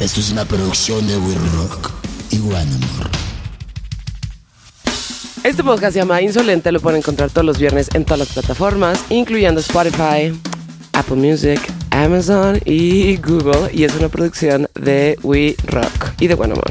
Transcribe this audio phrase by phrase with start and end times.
[0.00, 1.90] Esto es una producción de We Rock
[2.30, 3.10] y Guanamor.
[5.42, 9.04] Este podcast se llama Insolente, lo pueden encontrar todos los viernes en todas las plataformas,
[9.08, 10.32] incluyendo Spotify,
[10.92, 13.70] Apple Music, Amazon y Google.
[13.72, 16.70] Y es una producción de We Rock y de Buen Amor.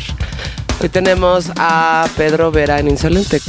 [0.80, 3.42] Hoy tenemos a Pedro Vera en Insolente.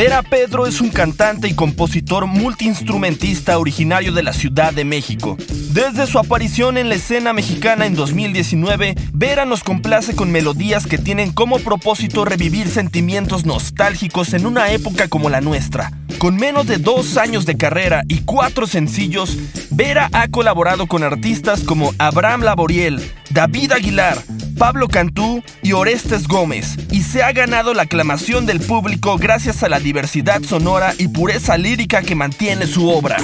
[0.00, 5.36] Vera Pedro es un cantante y compositor multiinstrumentista originario de la Ciudad de México.
[5.74, 10.96] Desde su aparición en la escena mexicana en 2019, Vera nos complace con melodías que
[10.96, 15.92] tienen como propósito revivir sentimientos nostálgicos en una época como la nuestra.
[16.16, 19.36] Con menos de dos años de carrera y cuatro sencillos,
[19.68, 24.16] Vera ha colaborado con artistas como Abraham Laboriel, David Aguilar,
[24.60, 29.70] Pablo Cantú y Orestes Gómez, y se ha ganado la aclamación del público gracias a
[29.70, 33.16] la diversidad sonora y pureza lírica que mantiene su obra.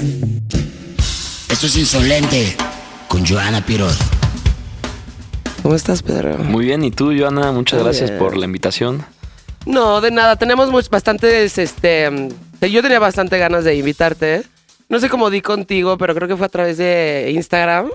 [1.50, 2.56] Esto es Insolente
[3.06, 3.94] con Joana Pirot.
[5.62, 6.38] ¿Cómo estás, Pedro?
[6.38, 8.18] Muy bien, y tú, Joana, muchas Muy gracias bien.
[8.18, 9.04] por la invitación.
[9.66, 10.36] No, de nada.
[10.36, 12.10] Tenemos bastantes, este...
[12.10, 14.42] mm, Yo tenía bastante ganas de invitarte.
[14.88, 17.88] No sé cómo di contigo, pero creo que fue a través de Instagram.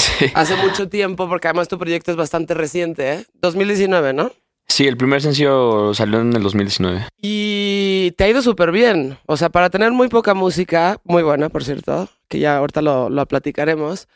[0.00, 0.26] Sí.
[0.34, 3.24] Hace mucho tiempo, porque además tu proyecto es bastante reciente, ¿eh?
[3.34, 4.32] 2019, ¿no?
[4.68, 7.06] Sí, el primer sencillo salió en el 2019.
[7.20, 9.18] Y te ha ido súper bien.
[9.26, 13.10] O sea, para tener muy poca música, muy buena, por cierto, que ya ahorita lo,
[13.10, 14.06] lo platicaremos.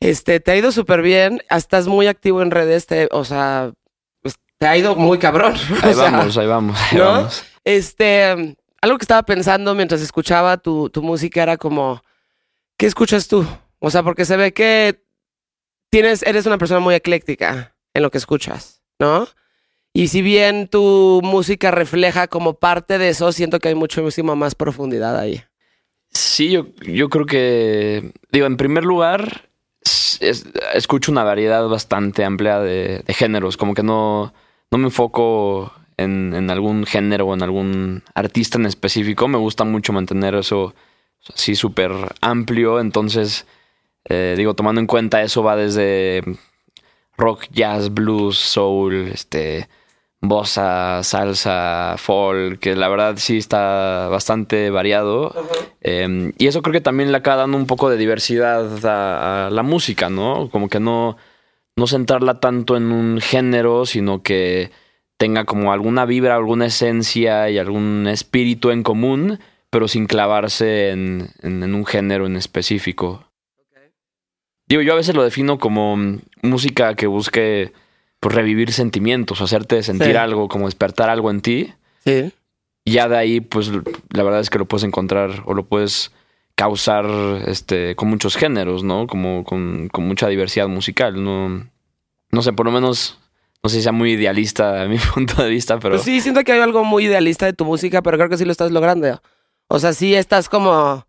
[0.00, 1.40] Este, te ha ido súper bien.
[1.48, 3.72] Estás muy activo en redes, te- o sea,
[4.22, 5.54] pues, te ha ido muy cabrón.
[5.82, 7.04] Ahí O sea, vamos, ahí vamos, ahí ¿no?
[7.04, 7.44] vamos.
[7.64, 12.02] Este, algo que estaba pensando mientras escuchaba tu, tu música era como,
[12.76, 13.46] ¿qué escuchas tú?
[13.78, 15.02] O sea, porque se ve que
[15.94, 19.28] tienes, eres una persona muy ecléctica en lo que escuchas, ¿no?
[19.92, 24.56] Y si bien tu música refleja como parte de eso, siento que hay muchísima más
[24.56, 25.40] profundidad ahí.
[26.10, 29.48] Sí, yo, yo creo que, digo, en primer lugar,
[29.84, 34.34] es- es- escucho una variedad bastante amplia de, de géneros, como que no,
[34.72, 39.62] no me enfoco en, en algún género o en algún artista en específico, me gusta
[39.62, 40.74] mucho mantener eso
[41.32, 43.46] así súper amplio, entonces,
[44.08, 46.22] eh, digo, tomando en cuenta eso va desde
[47.16, 49.68] rock, jazz, blues, soul, este,
[50.20, 55.34] bossa, salsa, folk, que la verdad sí está bastante variado.
[55.80, 59.50] Eh, y eso creo que también le acaba dando un poco de diversidad a, a
[59.50, 60.48] la música, ¿no?
[60.50, 61.16] Como que no,
[61.76, 64.70] no centrarla tanto en un género, sino que
[65.16, 69.38] tenga como alguna vibra, alguna esencia y algún espíritu en común,
[69.70, 73.24] pero sin clavarse en, en- en un género en específico.
[74.66, 77.72] Digo, yo a veces lo defino como mm, música que busque
[78.20, 80.16] pues, revivir sentimientos, hacerte sentir Sí.
[80.16, 81.72] algo, como despertar algo en ti.
[82.04, 82.32] Sí.
[82.84, 83.70] Y ya de ahí, pues
[84.10, 86.12] la verdad es que lo puedes encontrar o lo puedes
[86.54, 87.06] causar
[87.46, 89.06] este, con muchos géneros, ¿no?
[89.06, 91.22] Como con, con mucha diversidad musical.
[91.22, 91.66] No,
[92.30, 93.18] no sé, por lo menos,
[93.62, 96.42] no sé si sea muy idealista a mi punto de vista, pero Pues sí, siento
[96.44, 99.20] que hay algo muy idealista de tu música, pero creo que sí lo estás logrando.
[99.68, 101.06] O sea, sí estás como...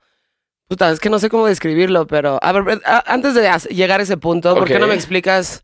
[0.68, 2.40] Puta, es que no sé cómo describirlo, pero...
[2.42, 5.64] A ver, a- antes de llegar a ese punto, ¿por qué no me explicas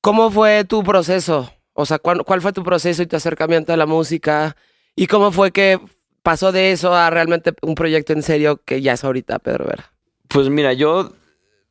[0.00, 1.52] cómo fue tu proceso?
[1.74, 4.56] O sea, ¿cuál, cuál fue tu proceso y tu acercamiento a la música?
[4.96, 5.80] ¿Y cómo fue que
[6.22, 9.92] pasó de eso a realmente un proyecto en serio que ya es ahorita, Pedro Vera?
[10.28, 11.12] Pues mira, yo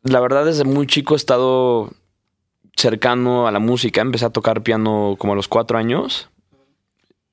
[0.03, 1.91] la verdad desde muy chico he estado
[2.75, 4.01] cercano a la música.
[4.01, 6.29] Empecé a tocar piano como a los cuatro años.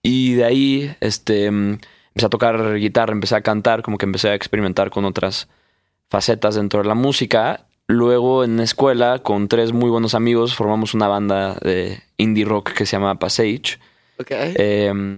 [0.02, 1.50] Y de ahí, este,
[2.18, 5.48] empecé a tocar guitarra, empecé a cantar, como que empecé a experimentar con otras
[6.10, 7.66] facetas dentro de la música.
[7.86, 12.72] Luego en la escuela, con tres muy buenos amigos, formamos una banda de indie rock
[12.72, 13.78] que se llama Passage.
[14.18, 14.30] Ok.
[14.30, 15.16] Eh,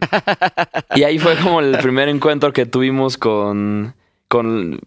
[0.94, 3.94] y ahí fue como el primer encuentro que tuvimos con,
[4.28, 4.78] con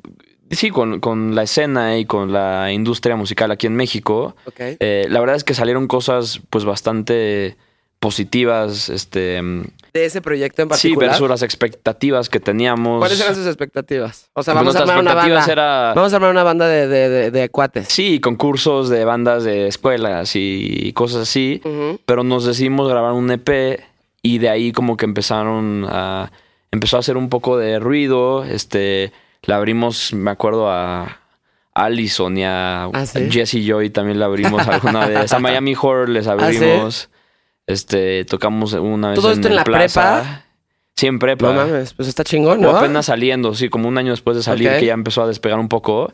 [0.51, 4.35] sí, con, con la escena y con la industria musical aquí en México.
[4.45, 4.59] ok.
[4.59, 7.57] Eh, la verdad es que salieron cosas pues bastante
[7.99, 9.41] positivas, este,
[9.93, 11.09] De ese proyecto en sí, particular.
[11.11, 12.99] versus las expectativas que teníamos.
[12.99, 14.29] ¿Cuáles eran sus expectativas?
[14.33, 15.45] O sea, vamos a armar una banda.
[15.47, 17.89] era Vamos a armar una banda de, de, de, de cuates.
[17.89, 21.61] sí, concursos de bandas de escuelas y cosas así.
[22.05, 23.81] Pero nos decidimos grabar un EP
[24.23, 26.31] y de ahí como que empezaron a
[26.71, 29.11] empezó a hacer un poco de ruido, este
[29.43, 31.19] le abrimos, me acuerdo a
[31.75, 33.29] Allison y a ¿Ah, sí?
[33.29, 37.07] Jesse Joy también le abrimos alguna vez, a Miami Horror les ¿Ah, sí?
[37.67, 40.01] Este, tocamos una vez ¿Todo en esto en la Plaza.
[40.21, 40.45] prepa?
[40.95, 41.47] Sí, en prepa.
[41.47, 42.77] No mames, pues está chingón, O ¿no?
[42.77, 45.69] apenas saliendo, sí, como un año después de salir que ya empezó a despegar un
[45.69, 46.13] poco.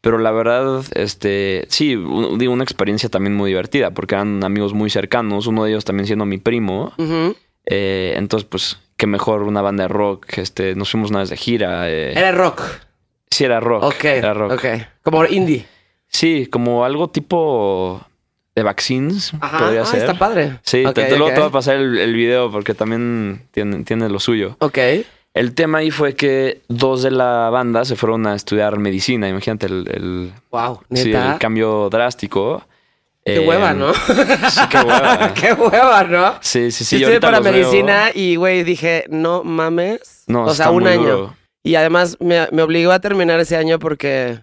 [0.00, 4.72] Pero la verdad, este, sí, un- digo, una experiencia también muy divertida, porque eran amigos
[4.72, 6.92] muy cercanos, uno de ellos también siendo mi primo.
[7.66, 10.38] Eh, entonces, pues, qué mejor una banda de rock.
[10.38, 11.90] Este, nos fuimos una vez de gira.
[11.90, 12.62] eh, Era rock.
[13.30, 13.82] sí, era rock.
[13.84, 14.04] Ok.
[14.04, 14.52] Era rock.
[14.52, 14.64] Ok.
[15.02, 15.66] Como indie.
[16.08, 18.00] Sí, como algo tipo
[18.56, 20.00] de vaccines, Ajá, podría ah, ser.
[20.00, 20.58] está padre.
[20.62, 21.34] Sí, Ok, te, te luego ok.
[21.34, 24.56] te voy a pasar el, el video porque también tiene, tiene lo suyo.
[24.60, 24.78] Ok.
[25.34, 29.28] El tema ahí fue que dos de la banda se fueron a estudiar medicina.
[29.28, 31.34] Imagínate el, el, Wow, sí, neta.
[31.34, 32.64] el cambio drástico.
[33.22, 33.92] Qué Eh, hueva, ¿no?
[33.92, 35.34] Sí, qué hueva.
[35.34, 36.34] Qué hueva, ¿no?
[36.40, 36.84] Sí, sí, sí.
[36.84, 37.52] Sí, y estudié para veo.
[37.52, 40.24] medicina y, güey, dije, no mames.
[40.28, 41.02] No, o sea, un año.
[41.02, 41.36] duro.
[41.62, 44.38] Y además me, me obligó a terminar ese año porque,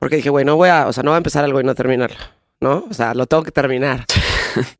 [0.00, 1.74] porque dije, güey, no voy a, o sea, no voy a empezar algo y no
[1.76, 2.16] terminarlo,
[2.60, 2.84] ¿no?
[2.90, 4.04] O sea, lo tengo que terminar.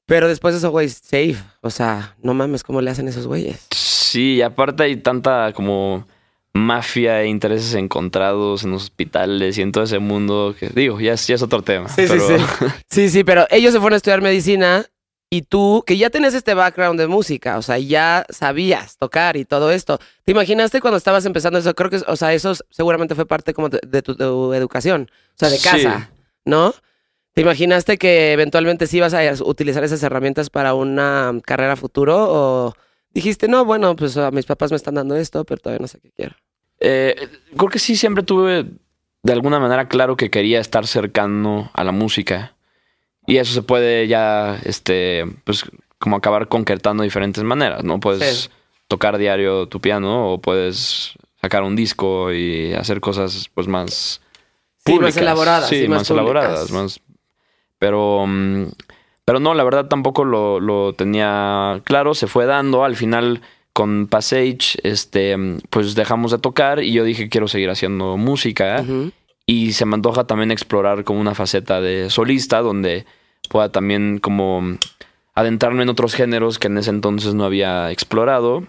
[0.06, 1.36] Pero después de eso, güey, safe.
[1.60, 3.66] O sea, no mames, ¿cómo le hacen esos güeyes?
[3.74, 6.06] Sí, y aparte hay tanta como
[6.54, 11.12] mafia e intereses encontrados en los hospitales y en todo ese mundo que digo, ya
[11.12, 11.88] es, ya es otro tema.
[11.88, 12.44] Sí, sí, pero- sí.
[12.90, 14.84] Sí, sí, pero ellos se fueron a estudiar medicina
[15.30, 19.44] y tú, que ya tenés este background de música, o sea, ya sabías tocar y
[19.44, 20.00] todo esto.
[20.24, 21.74] ¿Te imaginaste cuando estabas empezando eso?
[21.74, 25.10] Creo que, o sea, eso seguramente fue parte como de, de tu, de tu educación,
[25.12, 25.68] o sea, de Sí.
[25.68, 26.10] casa,
[26.46, 26.74] ¿no?
[27.38, 32.74] ¿Te imaginaste que eventualmente sí ibas a utilizar esas herramientas para una carrera futuro o
[33.14, 36.00] dijiste, no, bueno, pues a mis papás me están dando esto, pero todavía no sé
[36.00, 36.34] qué quiero?
[36.80, 37.14] Eh,
[37.56, 38.64] creo que sí siempre tuve
[39.22, 42.56] de alguna manera claro que quería estar cercano a la música.
[43.24, 45.62] Y eso se puede ya, este, pues,
[46.00, 48.00] como acabar concretando de diferentes maneras, ¿no?
[48.00, 48.50] Puedes Sí.
[48.88, 54.20] tocar diario tu piano o puedes sacar un disco y hacer cosas, pues, más
[54.84, 57.00] Sí, más elaboradas, Sí, sí, más, más elaboradas, más...
[57.78, 58.64] Pero, mm,
[59.24, 62.84] pero no, la verdad tampoco lo, lo tenía claro, se fue dando.
[62.84, 63.42] Al final,
[63.72, 68.84] con Passage, este, mm, pues dejamos de tocar y yo dije quiero seguir haciendo música.
[69.46, 73.06] Y se me antoja también explorar como una faceta de solista donde
[73.48, 74.62] pueda también como
[75.34, 78.64] adentrarme en otros géneros que en ese entonces no había explorado.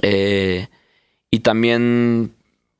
[0.00, 0.68] Eh,
[1.30, 2.32] y también,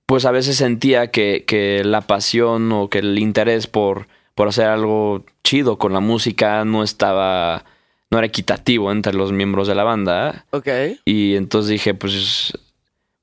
[0.07, 4.07] pues a veces sentía que, que la pasión o que el interés por,
[4.43, 7.65] por hacer algo chido con la música no estaba,
[8.11, 10.47] no era equitativo entre los miembros de la banda.
[10.51, 10.67] Ok.
[11.05, 12.53] Y entonces dije, pues,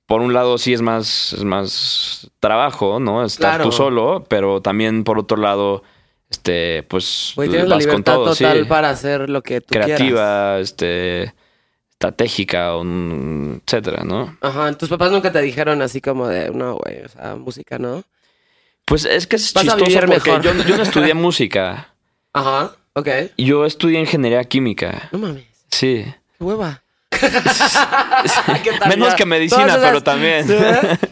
[0.05, 3.25] por un lado sí es más, es más trabajo, ¿no?
[3.25, 3.65] Estar Claro.
[3.65, 5.83] tú solo, pero también por otro lado,
[6.29, 8.45] este, pues, Güey, tienes la vas con libertad todo, sí.
[8.45, 9.87] total para hacer lo que tú quieras.
[9.87, 11.33] Creativa, este,
[11.91, 12.75] estratégica,
[13.65, 14.37] etcétera, ¿no?
[14.39, 18.05] Ajá, tus papás nunca te dijeron así como de, no, güey, o sea, música, ¿no?
[18.89, 20.41] Pues es que es Vas a chistoso vivir porque mejor.
[20.43, 21.93] yo, yo no estudié música,
[22.33, 23.07] Ajá, ok.
[23.37, 26.05] yo estudié ingeniería química, No mames, sí.
[26.37, 26.81] qué hueva.
[28.87, 30.45] Menos Ya, que medicina, todas pero también.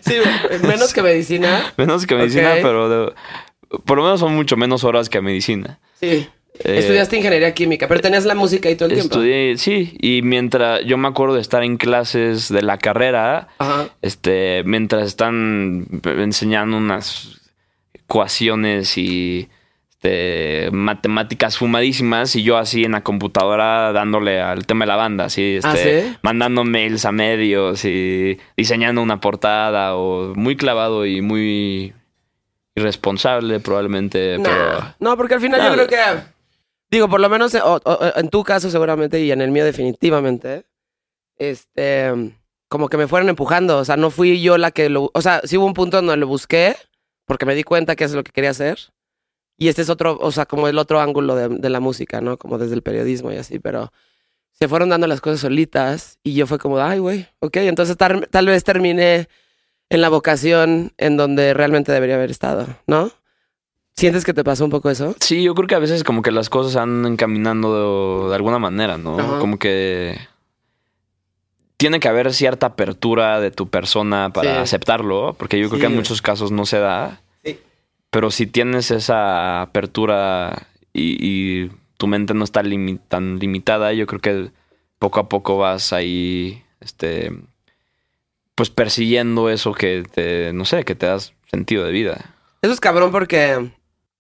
[0.01, 0.15] Sí,
[0.63, 1.73] menos que medicina.
[1.77, 2.59] Menos que medicina, Ok.
[2.61, 3.13] pero de-
[3.85, 5.79] por lo menos son mucho menos horas que medicina.
[5.99, 6.27] Sí.
[6.63, 9.13] Eh, Estudiaste ingeniería química, pero tenías la música ahí todo el tiempo.
[9.15, 13.89] Estudié, sí, y mientras yo me acuerdo de estar en clases de la carrera, Ajá.
[14.01, 17.41] este, mientras están enseñando unas
[18.07, 19.49] ecuaciones y
[19.91, 25.25] este, matemáticas fumadísimas y yo así en la computadora dándole al tema de la banda,
[25.25, 26.17] así, ¿Ah, este, sí?
[26.21, 31.93] mandando mails a medios y diseñando una portada o muy clavado y muy
[32.75, 34.43] irresponsable probablemente, Nah.
[34.43, 35.97] pero No, porque al final yo creo que.
[36.89, 40.63] Digo, por lo menos o- o- en tu caso seguramente y en el mío definitivamente.
[41.37, 42.11] Este.
[42.69, 43.77] Como que me fueron empujando.
[43.79, 45.09] O sea, no fui yo la que lo.
[45.13, 46.75] O sea, sí hubo un punto donde lo busqué.
[47.27, 48.79] Porque me di cuenta que es lo que quería hacer.
[49.57, 50.17] Y este es otro.
[50.19, 52.37] O sea, como el otro ángulo de, de la música, ¿no?
[52.37, 53.59] Como desde el periodismo y así.
[53.59, 53.91] Pero
[54.53, 56.17] se fueron dando las cosas solitas.
[56.23, 57.27] Y yo fue como, ay, güey.
[57.39, 59.27] Ok, entonces tal, tal vez terminé
[59.89, 63.11] en la vocación en donde realmente debería haber estado, ¿no?
[63.95, 65.15] ¿Sientes que te pasó un poco eso?
[65.21, 68.59] Sí, yo creo que a veces como que las cosas van encaminando de, de alguna
[68.59, 69.17] manera, ¿no?
[69.17, 69.39] Ajá.
[69.39, 70.17] Como que
[71.77, 74.57] tiene que haber cierta apertura de tu persona para Sí.
[74.61, 77.21] aceptarlo, porque yo creo Sí, que en muchos casos no se da.
[78.09, 82.61] Pero si tienes esa apertura y, tu mente no está
[83.07, 84.51] tan limitada, yo creo que
[84.99, 87.31] poco a poco vas ahí, este,
[88.53, 92.35] pues persiguiendo eso que te, no sé, que te das sentido de vida.
[92.61, 93.71] Eso es cabrón porque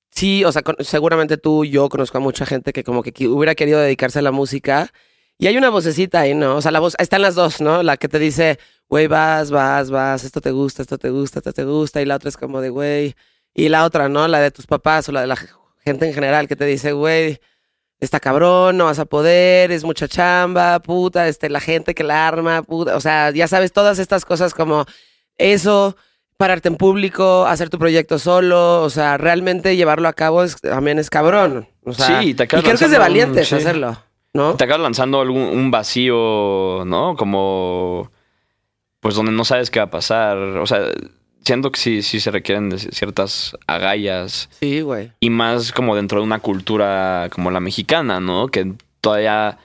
[0.09, 3.79] sí, o sea, seguramente tú, yo conozco a mucha gente que como que hubiera querido
[3.79, 4.91] dedicarse a la música
[5.39, 6.55] y hay una vocecita ahí, ¿no?
[6.55, 7.83] O sea, la voz, están las dos, ¿no?
[7.83, 8.57] La que te dice,
[8.89, 12.15] güey, vas, vas, vas, esto te gusta, esto te gusta, esto te gusta y la
[12.15, 13.15] otra es como de, güey,
[13.57, 14.27] y la otra, ¿no?
[14.29, 15.35] La de tus papás o la de la
[15.83, 17.39] gente en general que te dice, güey,
[17.99, 22.27] está cabrón, no vas a poder, es mucha chamba, puta, este, la gente que la
[22.27, 24.85] arma, puta, o sea, ya sabes, todas estas cosas como
[25.37, 25.97] eso,
[26.37, 30.99] pararte en público, hacer tu proyecto solo, o sea, realmente llevarlo a cabo es, también
[30.99, 31.67] es cabrón.
[31.83, 33.55] O sea, Sí, te y creo que es de un- valientes sí.
[33.55, 33.97] hacerlo,
[34.33, 34.55] ¿no?
[34.55, 37.15] Te acabas lanzando algún, un vacío, ¿no?
[37.17, 38.11] Como.
[38.99, 40.37] Pues donde no sabes qué va a pasar.
[40.37, 40.81] O sea,
[41.47, 45.11] siento que sí, sí se requieren de ciertas agallas Sí, güey.
[45.19, 48.47] y más como dentro de una cultura como la mexicana, ¿no?
[48.49, 49.57] Que todavía,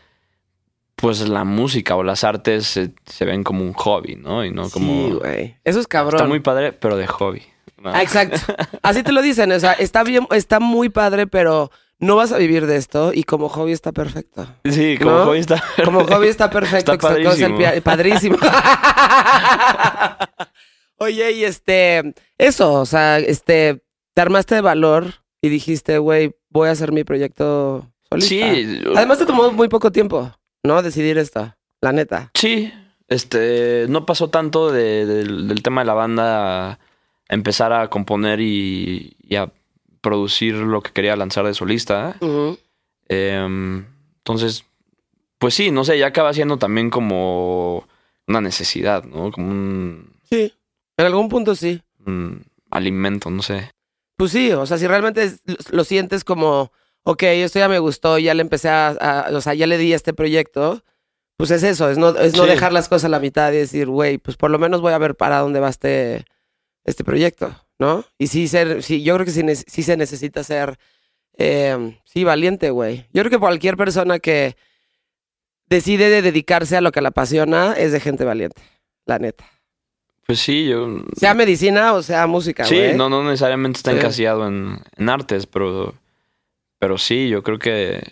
[0.97, 4.45] pues la música o las artes se, se ven como un hobby, ¿no?
[4.45, 4.93] Y no como...
[5.09, 5.57] Sí, güey.
[5.65, 6.17] Eso es cabrón.
[6.17, 7.43] está muy padre, pero de hobby.
[7.79, 7.91] ¿no?
[7.93, 8.39] Ah, exacto.
[8.83, 9.51] Así te lo dicen.
[9.51, 13.25] O sea, está bien, está muy padre, pero no vas a vivir de esto y
[13.25, 14.47] como hobby está perfecto.
[14.65, 15.25] Sí, como ¿No?
[15.25, 15.63] hobby está...
[15.85, 16.93] Como hobby está perfecto.
[16.93, 18.37] Está el padrísimo.
[21.03, 23.83] Oye, y este, eso, o sea, este,
[24.15, 28.55] te armaste de valor y dijiste, güey, voy a hacer mi proyecto solista.
[28.55, 30.31] Sí, Además te tomó muy poco tiempo,
[30.63, 30.83] ¿no?
[30.83, 32.31] Decidir esto, la neta.
[32.35, 32.73] Sí,
[33.09, 36.79] este, no pasó tanto de- del- del tema de la banda a
[37.29, 39.51] empezar a componer y, y a
[40.01, 42.17] producir lo que quería lanzar de solista.
[43.09, 43.85] Em,
[44.19, 44.65] entonces,
[45.39, 47.87] pues sí, no sé, ya acaba siendo también como
[48.29, 49.33] una necesidad, ¿no?
[49.33, 50.53] Como un, Sí,
[50.97, 51.83] en algún punto sí.
[52.07, 53.71] un alimento, no sé.
[54.17, 56.73] Pues sí, o sea, si realmente es- lo, lo sientes como,
[57.03, 59.93] ok, esto ya me gustó, ya le empecé a, a- o sea, ya le di
[59.93, 60.83] a este proyecto,
[61.37, 62.51] pues es eso, es no, es no Sí.
[62.51, 64.99] dejar las cosas a la mitad y decir, güey, pues por lo menos voy a
[64.99, 66.25] ver para dónde va este,
[66.85, 68.05] este proyecto, ¿no?
[68.19, 70.79] Y sí ser, sí, yo creo que sí, sí se necesita ser,
[71.39, 73.07] eh, sí, valiente, güey.
[73.13, 74.57] Yo creo que cualquier persona que
[75.67, 78.63] decide de dedicarse a lo que le apasiona es de gente valiente,
[79.07, 79.45] la neta.
[80.27, 81.03] Pues sí, yo...
[81.17, 83.97] Sea medicina o sea música, Sí, no, no necesariamente está Sí.
[83.99, 85.95] encasillado en, en artes, pero,
[86.79, 88.03] pero sí, yo creo que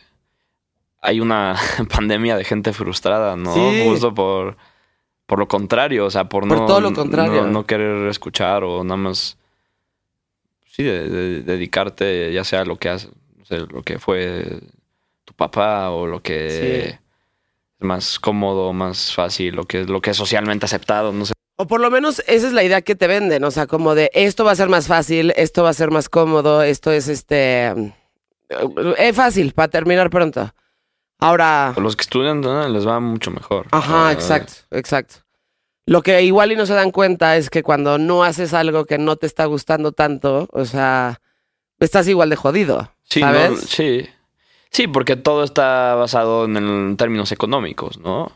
[1.01, 1.55] hay una
[1.95, 3.55] pandemia de gente frustrada, ¿no?
[3.55, 3.83] Sí.
[3.85, 4.57] Justo por,
[5.27, 7.43] por lo contrario, o sea, por, Por no, todo lo contrario.
[7.43, 9.39] No, no querer escuchar o nada más,
[10.67, 14.61] sí, de, de- dedicarte ya sea a lo que hace, no sé, lo que fue
[15.25, 16.51] tu papá o lo que
[16.91, 16.99] Sí.
[17.79, 21.33] es más cómodo, más fácil, lo que, lo que es socialmente aceptado, no sé.
[21.61, 24.11] O por lo menos esa es la idea que te venden, o sea, como de
[24.15, 27.93] esto va a ser más fácil, esto va a ser más cómodo, esto es este...
[28.97, 30.55] Es fácil para terminar pronto.
[31.19, 31.75] Ahora...
[31.77, 32.67] Los que estudian ¿no?
[32.69, 33.67] les va mucho mejor.
[33.73, 35.17] Ajá, Ah, exacto, exacto.
[35.85, 38.97] Lo que igual y no se dan cuenta es que cuando no haces algo que
[38.97, 41.21] no te está gustando tanto, o sea,
[41.79, 43.51] estás igual de jodido, Sí, ¿sabes?
[43.51, 44.09] no, sí.
[44.71, 48.33] Sí, porque todo está basado en, el- en términos económicos, ¿no?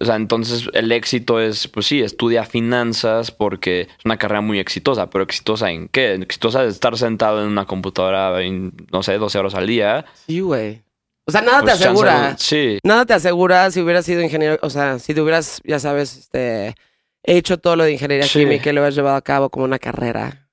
[0.00, 4.58] O sea, entonces el éxito es, pues sí, estudia finanzas porque es una carrera muy
[4.58, 6.14] exitosa, pero exitosa en qué?
[6.14, 10.04] Exitosa de estar sentado en una computadora, en, no sé, 12 horas al día.
[10.26, 10.82] Sí, güey.
[11.26, 12.12] O sea, nada Pues, te asegura.
[12.12, 15.78] chance- Sí, Nada te asegura si hubieras sido ingeniero, o sea, si te hubieras, ya
[15.78, 16.74] sabes, este,
[17.22, 18.38] hecho todo lo de ingeniería Sí.
[18.40, 20.48] química y lo hubieras llevado a cabo como una carrera.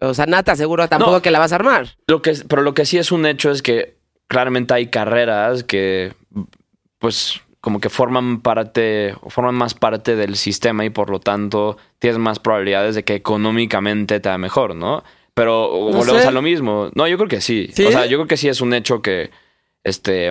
[0.00, 1.22] O sea, nada te asegura tampoco No.
[1.22, 1.96] que la vas a armar.
[2.06, 6.14] Lo que, pero lo que sí es un hecho es que claramente hay carreras que,
[6.98, 11.76] pues, como que forman parte, o forman más parte del sistema y por lo tanto
[11.98, 15.02] tienes más probabilidades de que económicamente te va mejor, ¿no?
[15.34, 16.28] Pero No volvemos sé.
[16.28, 16.90] a lo mismo.
[16.94, 17.68] No, yo creo que sí.
[17.72, 17.84] ¿Sí?
[17.86, 19.30] O sea, yo creo que sí es un hecho que,
[19.84, 20.30] este,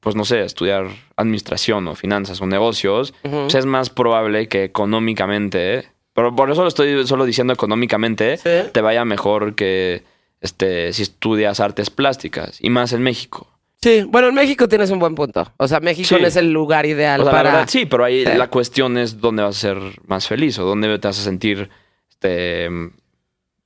[0.00, 5.88] pues no sé, estudiar administración o finanzas o negocios, pues es más probable que económicamente,
[6.14, 8.70] pero por eso lo estoy solo diciendo económicamente, Sí.
[8.72, 10.02] te vaya mejor que
[10.40, 13.48] este si estudias artes plásticas y más en México.
[13.80, 15.52] Sí, bueno, en México tienes un buen punto.
[15.56, 16.16] O sea, México Sí.
[16.20, 17.50] no es el lugar ideal O sea, para...
[17.50, 18.32] la verdad sí, pero ahí Sí.
[18.36, 21.70] la cuestión es dónde vas a ser más feliz o dónde te vas a sentir
[22.10, 22.68] este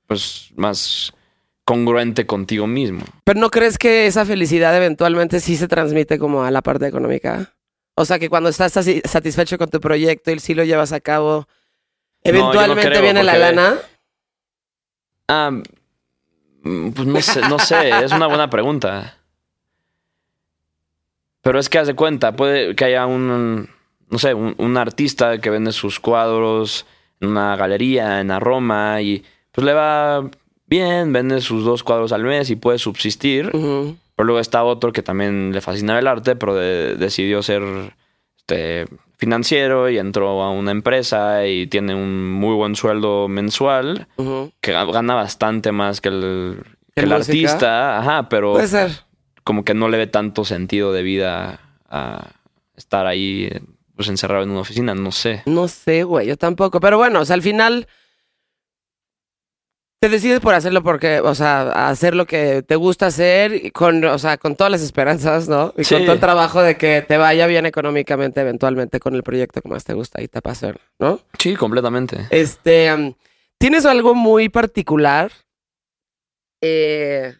[0.07, 1.13] pues más
[1.65, 3.03] congruente contigo mismo.
[3.23, 7.53] Pero ¿no crees que esa felicidad eventualmente sí se transmite como a la parte económica?
[7.95, 10.99] O sea, que cuando estás sati- satisfecho con tu proyecto y sí lo llevas a
[10.99, 13.75] cabo, no eventualmente viene la lana.
[15.27, 15.51] Ah,
[16.63, 19.17] mm, pues no sé, no sé, es una buena pregunta.
[21.43, 23.69] Pero es que haz de cuenta, puede que haya un,
[24.09, 26.85] no sé, un, un artista que vende sus cuadros
[27.19, 30.23] en una galería en la Roma y pues le va
[30.67, 33.51] bien, vende sus dos cuadros al mes y puede subsistir.
[33.51, 37.61] Pero luego está otro que también le fascinaba el arte, pero de- decidió ser
[38.37, 44.07] este, financiero y entró a una empresa y tiene un muy buen sueldo mensual
[44.61, 46.57] que gana bastante más que el,
[46.95, 48.91] que ¿En el artista, ajá, pero Puede ser.
[49.43, 51.59] Como que no le ve tanto sentido de vida
[51.89, 52.31] a
[52.75, 53.49] estar ahí
[53.95, 55.43] pues encerrado en una oficina, no sé.
[55.45, 56.79] No sé, güey, yo tampoco.
[56.79, 57.87] Pero bueno, o sea, al final
[59.99, 64.03] te decides por hacerlo porque, o sea, hacer lo que te gusta hacer y con,
[64.03, 65.73] o sea, con todas las esperanzas, ¿no?
[65.77, 69.61] Y con todo el trabajo de que te vaya bien económicamente eventualmente con el proyecto
[69.61, 71.21] que más te gusta y te apasiona, ¿no?
[71.39, 72.27] Sí, completamente.
[72.31, 73.13] Este, um,
[73.57, 75.31] ¿tienes algo muy particular
[76.59, 77.35] eh,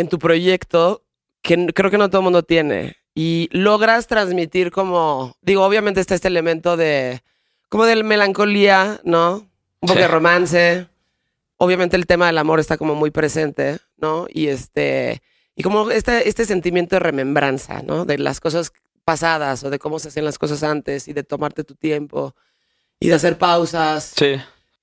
[0.00, 1.02] en tu proyecto
[1.42, 2.96] que creo que no todo el mundo tiene?
[3.14, 7.22] Y logras transmitir como, digo, obviamente está este elemento de,
[7.68, 9.46] como de melancolía, ¿no?
[9.82, 9.98] un poco Sí.
[10.00, 10.86] de romance.
[11.56, 14.26] Obviamente el tema del amor está como muy presente, ¿no?
[14.28, 15.22] Y este,
[15.56, 18.04] y como este, este sentimiento de remembranza, ¿no?
[18.04, 18.72] De las cosas
[19.04, 22.34] pasadas o de cómo se hacían las cosas antes y de tomarte tu tiempo
[22.98, 24.12] y de hacer pausas.
[24.16, 24.36] Sí.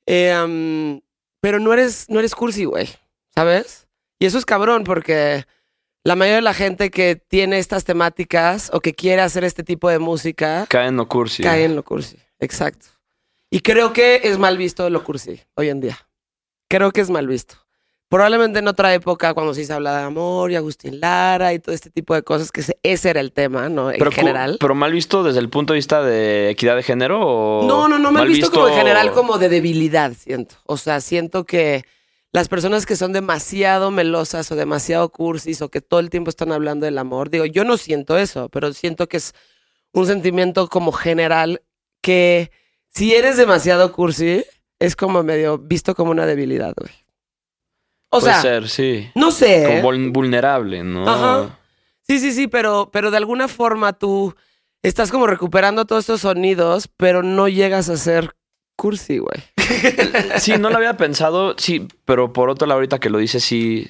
[0.05, 0.99] Eh,
[1.39, 2.89] pero no eres, no eres cursi, güey,
[3.33, 3.86] ¿sabes?
[4.19, 5.45] Y eso es cabrón porque
[6.03, 9.89] la mayoría de la gente que tiene estas temáticas o que quiere hacer este tipo
[9.89, 11.43] de música Cae en lo cursi.
[11.43, 12.17] cae en lo cursi.
[12.39, 12.87] Exacto.
[13.49, 15.97] Y creo que es mal visto lo cursi hoy en día.
[16.69, 17.55] Creo que es mal visto.
[18.09, 21.75] Probablemente en otra época, cuando sí se habla de amor y Agustín Lara y todo
[21.75, 23.91] este tipo de cosas, que ese- era el tema, ¿no?
[23.91, 24.57] En Pero, general.
[24.61, 27.99] pero mal visto desde el punto de vista de equidad de género o No, no,
[27.99, 30.55] no, mal visto, como en general como de debilidad, siento.
[30.65, 31.83] O sea, siento que
[32.37, 36.51] las personas que son demasiado melosas o demasiado cursis o que todo el tiempo están
[36.51, 39.33] hablando del amor, digo, yo no siento eso, pero siento que es
[39.91, 41.63] un sentimiento como general
[42.01, 42.51] que
[42.89, 44.45] si eres demasiado cursi,
[44.79, 46.91] es como medio visto como una debilidad, güey.
[48.09, 49.09] O Puede sea, ser, sí.
[49.15, 49.63] no sé.
[49.65, 51.09] Como vul- vulnerable, ¿no?
[51.09, 51.59] Ajá.
[52.07, 54.35] Sí, sí, sí, pero, pero de alguna forma tú
[54.83, 58.35] estás como recuperando todos estos sonidos, pero no llegas a ser
[58.75, 59.43] cursi, güey.
[60.39, 63.87] Sí, no lo había pensado, sí, pero por otro lado, ahorita que lo dices, sí,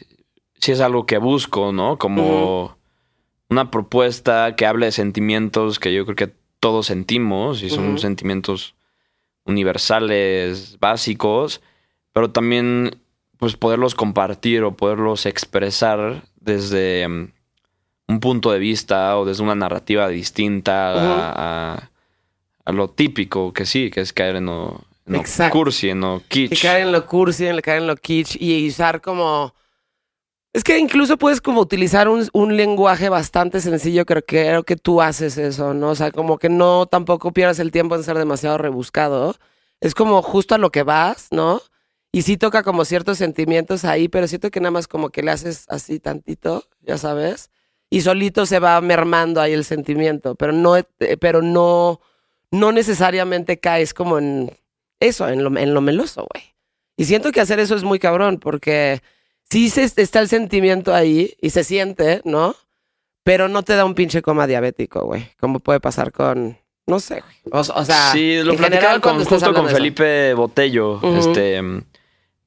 [0.59, 1.97] sí es algo que busco, ¿no?
[1.97, 2.77] Como
[3.49, 8.75] una propuesta que hable de sentimientos que yo creo que todos sentimos y son sentimientos
[9.45, 11.61] universales, básicos,
[12.11, 12.97] pero también
[13.37, 17.31] pues poderlos compartir o poderlos expresar desde mm,
[18.07, 21.79] un punto de vista o desde una narrativa distinta
[22.65, 25.57] a lo típico que sí, que es caer en lo, en lo Exacto.
[25.57, 26.61] cursi, en lo Y kitsch.
[26.61, 29.53] caer en lo cursi, en caer en lo kitsch y usar como...
[30.53, 34.75] Es que incluso puedes como utilizar un, un lenguaje bastante sencillo, creo que, creo que
[34.75, 35.89] tú haces eso, ¿no?
[35.89, 39.35] O sea, como que no tampoco pierdas el tiempo en ser demasiado rebuscado.
[39.81, 41.61] Es como justo a lo que vas, ¿no?
[42.11, 45.31] Y sí toca como ciertos sentimientos ahí, pero siento que nada más como que le
[45.31, 47.51] haces así tantito, ya sabes.
[47.89, 50.85] Y solito se va mermando ahí el sentimiento, pero no, eh,
[51.19, 52.01] pero no,
[52.49, 54.51] no necesariamente caes como en
[54.99, 56.43] eso, en lo, en lo meloso, güey.
[56.95, 59.01] Y siento que hacer eso es muy cabrón, porque
[59.49, 62.55] sí se, está el sentimiento ahí y se siente, ¿no?
[63.23, 65.29] Pero no te da un pinche coma diabético, güey.
[65.39, 66.57] Como puede pasar con,
[66.87, 67.35] no sé, güey.
[67.51, 69.69] O, o sea, sí, lo en platicaba general, con, justo con.
[69.69, 70.99] Felipe Botello.
[71.17, 71.61] Este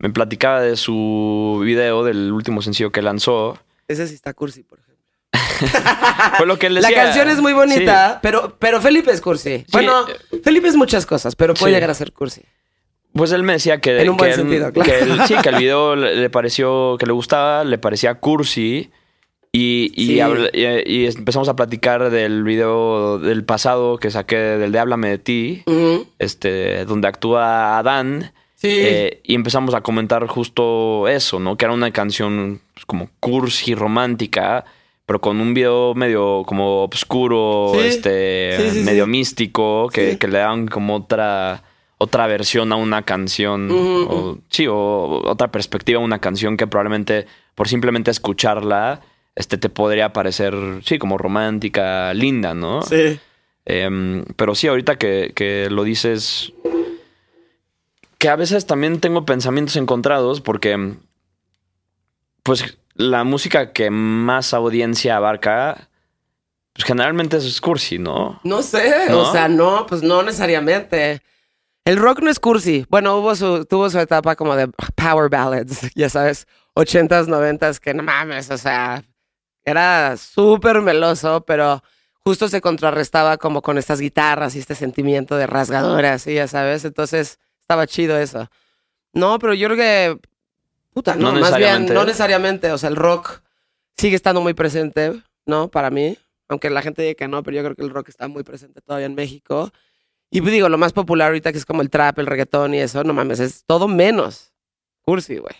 [0.00, 3.58] me platicaba de su video del último sencillo que lanzó.
[3.86, 4.89] Ese sí está cursi, por ejemplo.
[6.36, 7.04] Fue lo que él La decía.
[7.04, 9.64] canción es muy bonita, pero, pero Felipe es cursi.
[9.72, 10.06] Bueno,
[10.42, 11.74] Felipe es muchas cosas, pero puede Sí.
[11.76, 12.42] llegar a ser cursi.
[13.12, 14.90] Pues él me decía que, En un que buen él- sentido, claro.
[14.90, 18.90] que él- sí, que el video le, pareció que le gustaba, le parecía cursi.
[19.52, 20.16] Y, y, Sí.
[20.18, 25.08] habl- y- y empezamos a platicar del video del pasado que saqué, del de Háblame
[25.08, 25.64] de ti,
[26.20, 28.32] este, donde actúa Adán.
[28.54, 28.68] Sí.
[28.70, 31.56] Eh, y empezamos a comentar justo eso, ¿no?
[31.56, 34.64] Que era una canción pues, como cursi, romántica,
[35.10, 37.80] pero con un video medio como oscuro, Sí.
[37.80, 41.64] este, Sí, sí, medio místico, que, le dan como otra,
[41.98, 47.26] otra versión a una canción, o, sí, o otra perspectiva a una canción que probablemente
[47.56, 49.00] por simplemente escucharla,
[49.34, 52.82] este, te podría parecer, sí, como romántica, linda, ¿no?
[52.82, 53.18] Sí.
[53.64, 56.52] Em, pero sí, ahorita que, que lo dices,
[58.18, 60.94] que a veces también tengo pensamientos encontrados porque,
[62.44, 65.88] pues, la música que más audiencia abarca,
[66.74, 68.40] pues generalmente es cursi, ¿no?
[68.44, 69.20] No sé, ¿No?
[69.20, 71.22] o sea, no, pues no necesariamente.
[71.86, 72.84] El rock no es cursi.
[72.90, 77.94] Bueno, hubo su, tuvo su etapa como de power ballads, ya sabes, ochentas, noventas, que
[77.94, 79.02] no mames, o sea,
[79.64, 81.82] era súper meloso, pero
[82.22, 86.84] justo se contrarrestaba como con estas guitarras y este sentimiento de rasgadoras, y ya sabes,
[86.84, 88.50] entonces estaba chido eso.
[89.14, 90.28] No, pero yo creo que,
[90.92, 91.94] puta, no, No más bien, necesariamente.
[91.94, 93.42] no necesariamente, o sea, el rock
[93.96, 95.70] sigue estando muy presente, ¿no?
[95.70, 96.16] Para mí,
[96.48, 98.80] aunque la gente diga que no, pero yo creo que el rock está muy presente
[98.80, 99.70] todavía en México.
[100.30, 102.78] Y pues digo, lo más popular ahorita que es como el trap, el reggaetón y
[102.78, 104.52] eso, no mames, es todo menos
[105.02, 105.54] cursi, güey.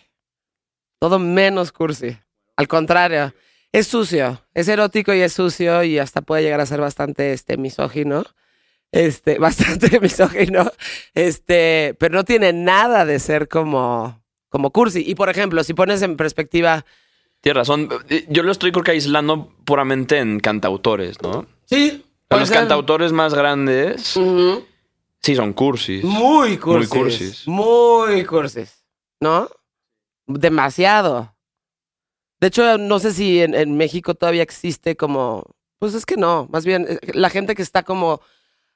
[0.99, 2.17] Todo menos cursi.
[2.57, 3.35] Al contrario,
[3.73, 7.57] es sucio, es erótico y es sucio y hasta puede llegar a ser bastante este
[7.57, 8.25] misógino.
[8.93, 10.71] Este, bastante misógino.
[11.15, 14.20] Este, pero no tiene nada de ser como
[14.51, 15.03] como cursi.
[15.07, 16.85] Y por ejemplo, si pones en perspectiva,
[17.41, 17.89] Tienes razón.
[18.11, 21.47] Eh, Yo lo estoy creo que aislando puramente en cantautores, ¿no?
[21.65, 22.59] sí, los ser.
[22.59, 24.03] cantautores más grandes
[25.23, 26.05] sí son cursis.
[26.05, 26.91] Muy cursis.
[26.91, 27.49] cursis.
[27.49, 28.85] Muy cursis.
[29.21, 29.49] ¿No?
[30.27, 31.35] Demasiado.
[32.41, 35.45] De hecho, no sé si en, en México todavía existe como.
[35.79, 36.47] Pues es que no.
[36.51, 38.21] Más bien, eh, la gente que está como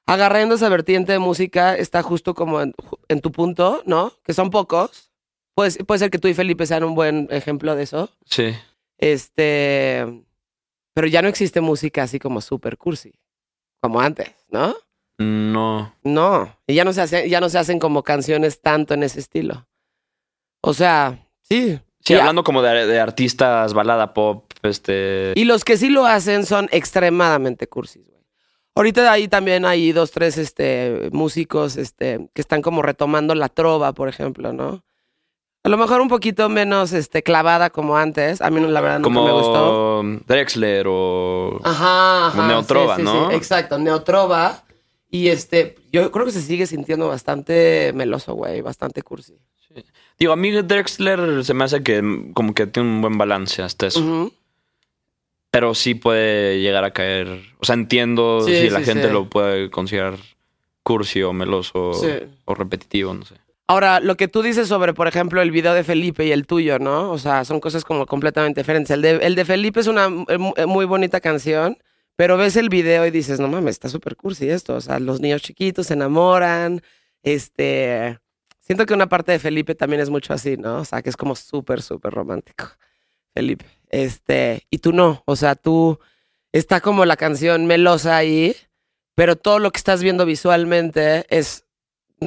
[0.06, 2.74] agarrando esa vertiente de música está justo como en,
[3.08, 4.12] en tu punto, ¿no?
[4.22, 5.10] Que son pocos.
[5.55, 8.11] Puede, puede ser que tú y Felipe sean un buen ejemplo de eso.
[8.27, 8.55] Sí.
[8.99, 10.05] Este.
[10.95, 13.12] Pero ya no existe música así como super cursi.
[13.81, 14.75] Como antes, ¿no?
[15.19, 15.95] No.
[16.03, 16.57] No.
[16.67, 19.67] Y ya no se hace, ya no se hacen como canciones tanto en ese estilo.
[20.62, 21.79] O sea, sí.
[22.01, 25.33] Sí, Y a- hablando como de, de artistas balada pop, este.
[25.37, 28.23] Y los que sí lo hacen son extremadamente cursis, güey.
[28.77, 33.93] Ahorita ahí también hay dos, tres este, músicos este, que están como retomando la trova,
[33.93, 34.85] por ejemplo, ¿no?
[35.64, 38.42] A lo mejor un poquito menos este, clavada como antes.
[38.42, 39.98] A mí la verdad nunca me gustó.
[40.03, 41.59] como Drexler o.
[41.64, 43.31] Ajá, ajá, Neotrova, sí, sí, ¿no?
[43.31, 44.62] sí, exacto, Neotrova.
[45.11, 49.38] Y este, yo creo que se sigue sintiendo bastante meloso, güey, bastante cursi.
[50.18, 53.87] Digo, a mí Drexler se me hace que como que tiene un buen balance hasta
[53.87, 54.31] eso.
[55.50, 57.42] Pero sí puede llegar a caer.
[57.59, 60.18] O sea, entiendo si la gente lo puede considerar
[60.83, 61.92] cursi o meloso
[62.44, 63.37] o repetitivo, no sé.
[63.66, 66.79] Ahora, lo que tú dices sobre, por ejemplo, el video de Felipe y el tuyo,
[66.79, 67.11] ¿no?
[67.11, 68.90] O sea, son cosas como completamente diferentes.
[68.90, 71.79] El de, el de Felipe es una eh, eh, muy bonita canción,
[72.14, 74.74] pero ves el video y dices, no mames, está súper cursi esto.
[74.74, 76.83] O sea, los niños chiquitos se enamoran.
[77.22, 78.18] Este.
[78.61, 80.79] Siento que una parte de Felipe también es mucho así, ¿no?
[80.81, 82.66] O sea, que es como súper, súper romántico.
[83.33, 83.64] Felipe.
[83.88, 84.66] Este.
[84.70, 85.22] Y tú no.
[85.27, 85.98] O sea, tú.
[86.53, 88.55] Está como la canción melosa ahí,
[89.14, 91.63] pero todo lo que estás viendo visualmente es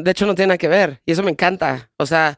[0.04, 1.90] de hecho no tiene nada que ver y eso me encanta.
[1.98, 2.38] O sea,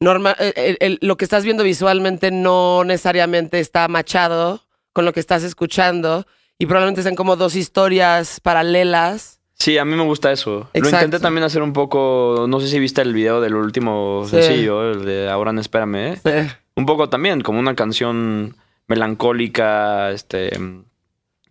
[0.00, 5.12] norma- el- el- el- lo que estás viendo visualmente no necesariamente está machado con lo
[5.12, 6.26] que estás escuchando
[6.58, 9.40] y probablemente sean como dos historias paralelas.
[9.56, 10.68] Sí, a mí me gusta eso.
[10.74, 12.46] Lo intenté también hacer un poco.
[12.48, 14.30] No sé si viste el video del último Sí.
[14.42, 16.18] sencillo, el de Ahora no espérame.
[16.24, 18.56] Eh, Un poco también, como una canción
[18.88, 20.50] melancólica, este.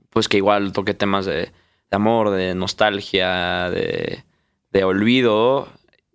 [0.10, 1.52] Pues que igual toque temas de, de
[1.92, 4.24] amor, de nostalgia, de,
[4.74, 5.68] de olvido.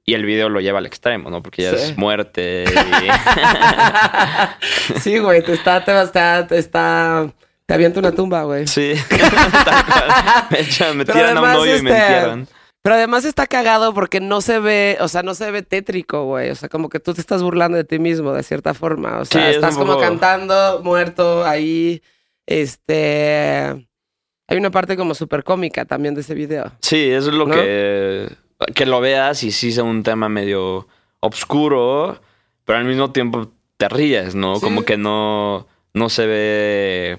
[0.04, 1.42] Y el video lo lleva al extremo, ¿no?
[1.42, 1.76] Porque ya Sí.
[1.90, 2.64] es muerte.
[4.96, 7.30] y- sí, güey, te está, te está, te está,
[7.66, 8.66] te avienta una tumba, güey.
[8.66, 8.94] Sí.
[10.50, 12.48] Me, echan- me tiran a un además, hoyo y me este, entierran.
[12.80, 16.48] Pero además está cagado porque no se ve, o sea, no se ve tétrico, güey.
[16.50, 19.18] O sea, como que tú te estás burlando de ti mismo, de cierta forma.
[19.18, 22.00] O sea, Sí, estás como poco- cantando, muerto, ahí.
[22.46, 23.86] Este.
[24.50, 26.72] Hay una parte como súper cómica también de ese video.
[26.80, 27.54] Sí, eso es lo ¿No?
[27.54, 28.30] que.
[28.74, 30.88] Que lo veas y sí sea un tema medio
[31.20, 32.20] obscuro,
[32.64, 34.56] pero al mismo tiempo te ríes, ¿no?
[34.56, 34.60] Sí.
[34.62, 37.18] Como que no, no se ve.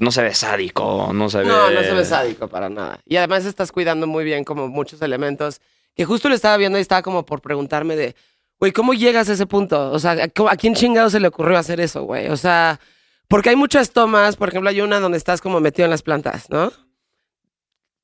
[0.00, 1.46] No se ve sádico, no se ve.
[1.46, 3.00] No, no se ve sádico para nada.
[3.04, 5.60] Y además estás cuidando muy bien como muchos elementos.
[5.96, 8.14] Que justo lo estaba viendo y estaba como por preguntarme de,
[8.60, 9.90] güey, ¿cómo llegas a ese punto?
[9.90, 12.28] O sea, ¿a, cómo- a quién chingado se le ocurrió hacer eso, güey?
[12.28, 12.78] O sea,
[13.26, 16.48] porque hay muchas tomas, por ejemplo, hay una donde estás como metido en las plantas,
[16.50, 16.70] ¿no?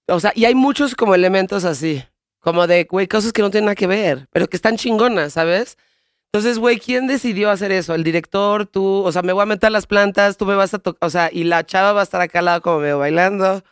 [0.08, 2.02] O sea, y hay muchos como elementos así,
[2.44, 5.78] como de, güey, cosas que no tienen nada que ver, pero que están chingonas, ¿sabes?
[6.26, 7.94] Entonces, güey, ¿quién decidió hacer eso?
[7.94, 8.66] ¿El director?
[8.66, 8.84] ¿Tú?
[9.02, 11.10] O sea, me voy a meter a las plantas, tú me vas a tocar, o
[11.10, 13.64] sea, y la chava va a estar acá al lado como medio bailando,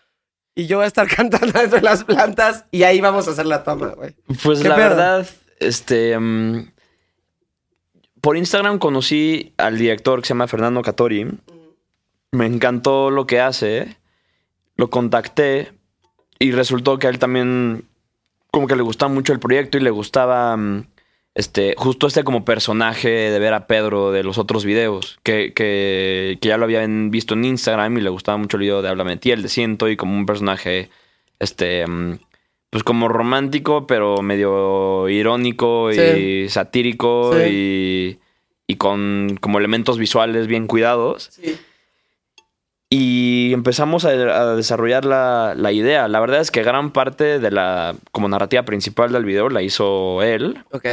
[0.55, 3.47] y yo voy a estar cantando dentro de las plantas, y ahí vamos a hacer
[3.47, 4.15] la toma, güey.
[4.43, 4.89] Pues ¿Qué la pedo?
[4.89, 5.27] verdad,
[5.61, 6.19] este.
[6.19, 6.71] mm,
[8.23, 11.27] por Instagram conocí al director que se llama Fernando Catori.
[12.31, 13.99] Me encantó lo que hace.
[14.77, 15.73] Lo contacté
[16.39, 17.89] y resultó que él también
[18.53, 20.87] como que le gustaba mucho el proyecto y le gustaba mm,
[21.35, 26.38] este justo este como personaje de ver a Pedro de los otros videos que, que,
[26.41, 29.17] que ya lo habían visto en Instagram y le gustaba mucho el video de Háblame
[29.17, 30.91] de el de Siento y como un personaje
[31.41, 32.19] este mm,
[32.71, 36.49] pues como romántico pero medio irónico y Sí.
[36.51, 37.49] satírico Sí.
[37.51, 38.19] y,
[38.67, 41.57] y con como elementos visuales bien cuidados Sí.
[42.95, 46.09] Y empezamos a, a desarrollar la, la idea.
[46.09, 50.23] La verdad es que gran parte de la como narrativa principal del video la hizo
[50.23, 50.63] él.
[50.73, 50.87] Ok.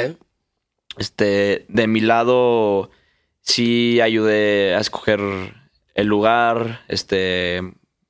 [0.98, 2.90] Este, de mi lado
[3.42, 5.20] sí ayudé a escoger
[5.94, 7.62] el lugar, este,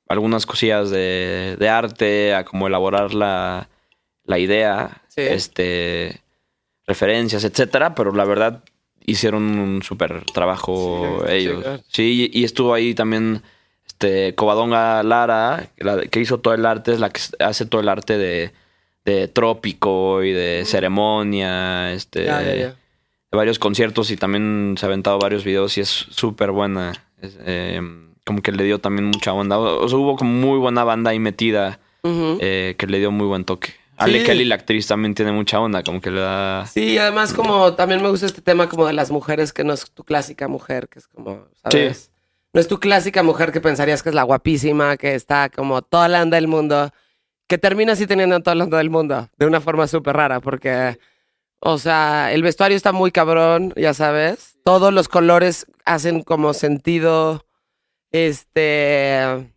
[0.08, 3.68] algunas cosillas de, de arte, a como elaborar la,
[4.24, 5.22] la idea, Sí.
[5.22, 6.20] este,
[6.86, 8.62] referencias, etcétera, pero la verdad
[9.04, 11.64] hicieron un súper trabajo Sí, ellos.
[11.88, 13.42] sí, y estuvo ahí también
[14.00, 17.88] este Covadonga Lara, la que hizo todo el arte, es la que hace todo el
[17.90, 18.50] arte de,
[19.04, 22.66] de trópico y de ceremonia, este, Ya, ya, ya.
[22.68, 26.92] de varios conciertos y también se ha aventado varios videos y es súper buena.
[27.20, 27.80] Es, eh,
[28.24, 29.58] como que le dio también mucha onda.
[29.58, 33.44] O sea, hubo como muy buena banda ahí metida eh, que le dio muy buen
[33.44, 33.74] toque.
[33.98, 34.24] Ale Sí.
[34.24, 36.64] Kelly, la actriz, también tiene mucha onda, como que le da...
[36.66, 39.90] Sí, además como también me gusta este tema como de las mujeres, que no es
[39.90, 42.10] tu clásica mujer, que es como, ¿sabes?
[42.52, 46.08] No es tu clásica mujer que pensarías que es la guapísima, que está como toda
[46.08, 46.90] la onda del mundo,
[47.46, 50.98] que termina así teniendo todo el del mundo, de una forma súper rara, porque,
[51.60, 54.58] o sea, el vestuario está muy cabrón, ya sabes.
[54.64, 57.46] Todos los colores hacen como sentido.
[58.12, 59.52] Este.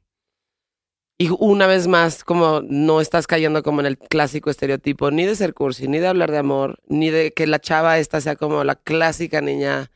[1.17, 5.35] Y una vez más, como no estás cayendo como en el clásico estereotipo, ni de
[5.35, 8.63] ser cursi, ni de hablar de amor, ni de que la chava esta sea como
[8.63, 9.91] la clásica niña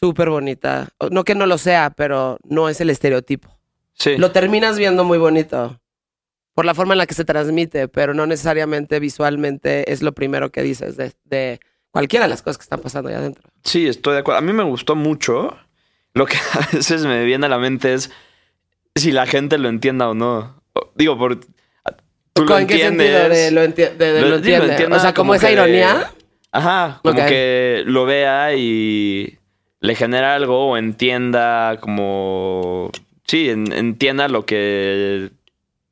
[0.00, 0.88] súper bonita.
[1.10, 3.56] No que no lo sea, pero no es el estereotipo.
[3.94, 4.16] Sí.
[4.16, 5.78] Lo terminas viendo muy bonito
[6.54, 10.50] por la forma en la que se transmite, pero no necesariamente visualmente es lo primero
[10.50, 11.60] que dices de, de
[11.90, 13.48] cualquiera de las cosas que están pasando allá adentro.
[13.64, 14.38] Sí, estoy de acuerdo.
[14.38, 15.56] A mí me gustó mucho.
[16.14, 18.10] Lo que a veces me viene a la mente es
[18.96, 20.60] si la gente lo entienda o no.
[20.94, 21.38] Digo, por.
[22.32, 23.44] Tú lo ¿En qué sentido entiendes.
[23.44, 24.70] de lo, enti- de- de Lo- lo sí, lo entiende?
[24.72, 26.12] entienda o sea, como, como esa que- ironía.
[26.52, 29.38] Ajá, como que lo vea y
[29.80, 32.90] le genera algo o entienda como...
[33.26, 35.30] Sí, en- entienda lo que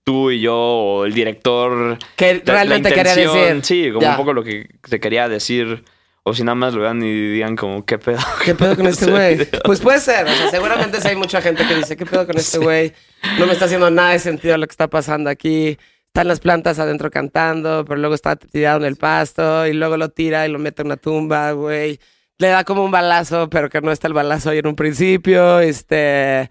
[0.04, 1.98] tú y yo o el director...
[2.16, 3.60] Que realmente quería decir.
[3.62, 4.10] Sí, como Ya.
[4.12, 5.84] un poco lo que se quería decir.
[6.24, 8.18] O si nada más lo vean y digan como, ¿qué pedo?
[8.44, 9.46] ¿Qué pedo con este güey?
[9.64, 10.26] Pues puede ser.
[10.26, 12.92] O sea, seguramente sí hay mucha gente que dice, ¿qué pedo con este güey?
[13.38, 15.78] No me está haciendo nada de sentido lo que está pasando aquí.
[16.08, 20.08] Están las plantas adentro cantando, pero luego está tirado en el pasto y luego lo
[20.10, 22.00] tira y lo mete en una tumba, güey.
[22.38, 25.58] Le da como un balazo, pero que no está el balazo ahí en un principio.
[25.60, 26.50] Este.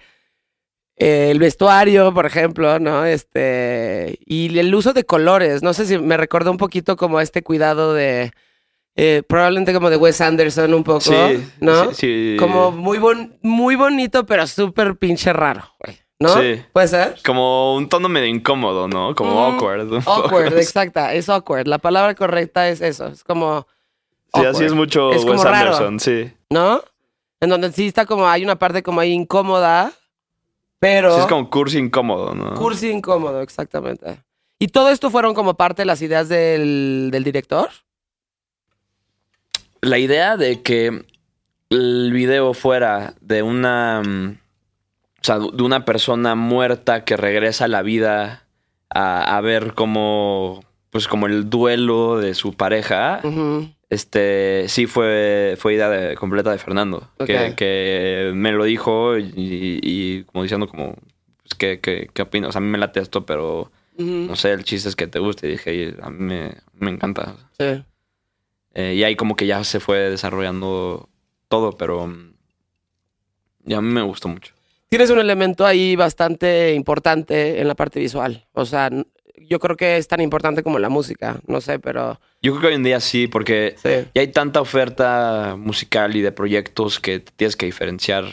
[0.97, 3.05] eh, el vestuario, por ejemplo, ¿no?
[3.05, 4.17] Este.
[4.25, 5.63] Y el uso de colores.
[5.63, 8.31] No sé si me recuerda un poquito como este cuidado de.
[8.95, 11.93] eh, probablemente como de Wes Anderson un poco, Sí, ¿no?
[11.93, 11.95] sí,
[12.33, 12.35] sí.
[12.39, 15.97] Como muy, bon- muy bonito, pero súper pinche raro, güey.
[16.19, 16.29] ¿no?
[16.41, 16.59] Sí.
[16.73, 17.15] ¿Puede ser?
[17.23, 19.13] Como un tono medio incómodo, ¿no?
[19.13, 19.93] Como Mm, awkward.
[20.05, 21.13] Awkward, exacta.
[21.13, 21.67] Es awkward.
[21.67, 23.07] La palabra correcta es eso.
[23.07, 23.67] Es como.
[24.33, 25.57] Sí, así es mucho Es como Wes raro.
[25.75, 26.31] Anderson, sí.
[26.49, 26.81] ¿No?
[27.39, 28.27] En donde sí está como.
[28.27, 29.91] Hay una parte como ahí incómoda,
[30.79, 31.13] pero.
[31.15, 32.53] Sí, es como cursi incómodo, ¿no?
[32.55, 34.23] Cursi incómodo, exactamente.
[34.59, 37.69] ¿Y todo esto fueron como parte de las ideas del, del director?
[39.81, 41.05] La idea de que
[41.69, 44.01] el video fuera de una.
[44.03, 44.37] mm,
[45.21, 48.47] O sea, de una persona muerta que regresa a la vida
[48.89, 50.63] a, a ver cómo.
[50.89, 53.19] Pues como el duelo de su pareja.
[53.23, 53.69] Ujú.
[53.89, 57.09] Este sí fue, fue idea de- completa de Fernando.
[57.25, 57.55] Que, Ok.
[57.55, 60.95] que me lo dijo y, y como diciendo como.
[61.43, 62.49] Pues, ¿qué, qué, qué opinas?
[62.49, 64.05] O sea, a mí me late esto, pero Ujú.
[64.27, 65.47] no sé, el chiste es que te guste.
[65.47, 67.35] Y dije, "Y a mí me, me encanta.
[67.57, 67.83] Sí.
[68.73, 71.07] Eh, y ahí como que ya se fue desarrollando
[71.47, 72.33] todo, pero mm,
[73.67, 74.53] y a mí me gustó mucho.
[74.89, 78.45] Tienes un elemento ahí bastante importante en la parte visual.
[78.53, 78.89] O sea,
[79.37, 81.39] yo creo que es tan importante como la música.
[81.47, 83.89] No sé, pero Yo creo que hoy en día sí, porque sí.
[84.13, 88.25] ya hay tanta oferta musical y de proyectos que te tienes que diferenciar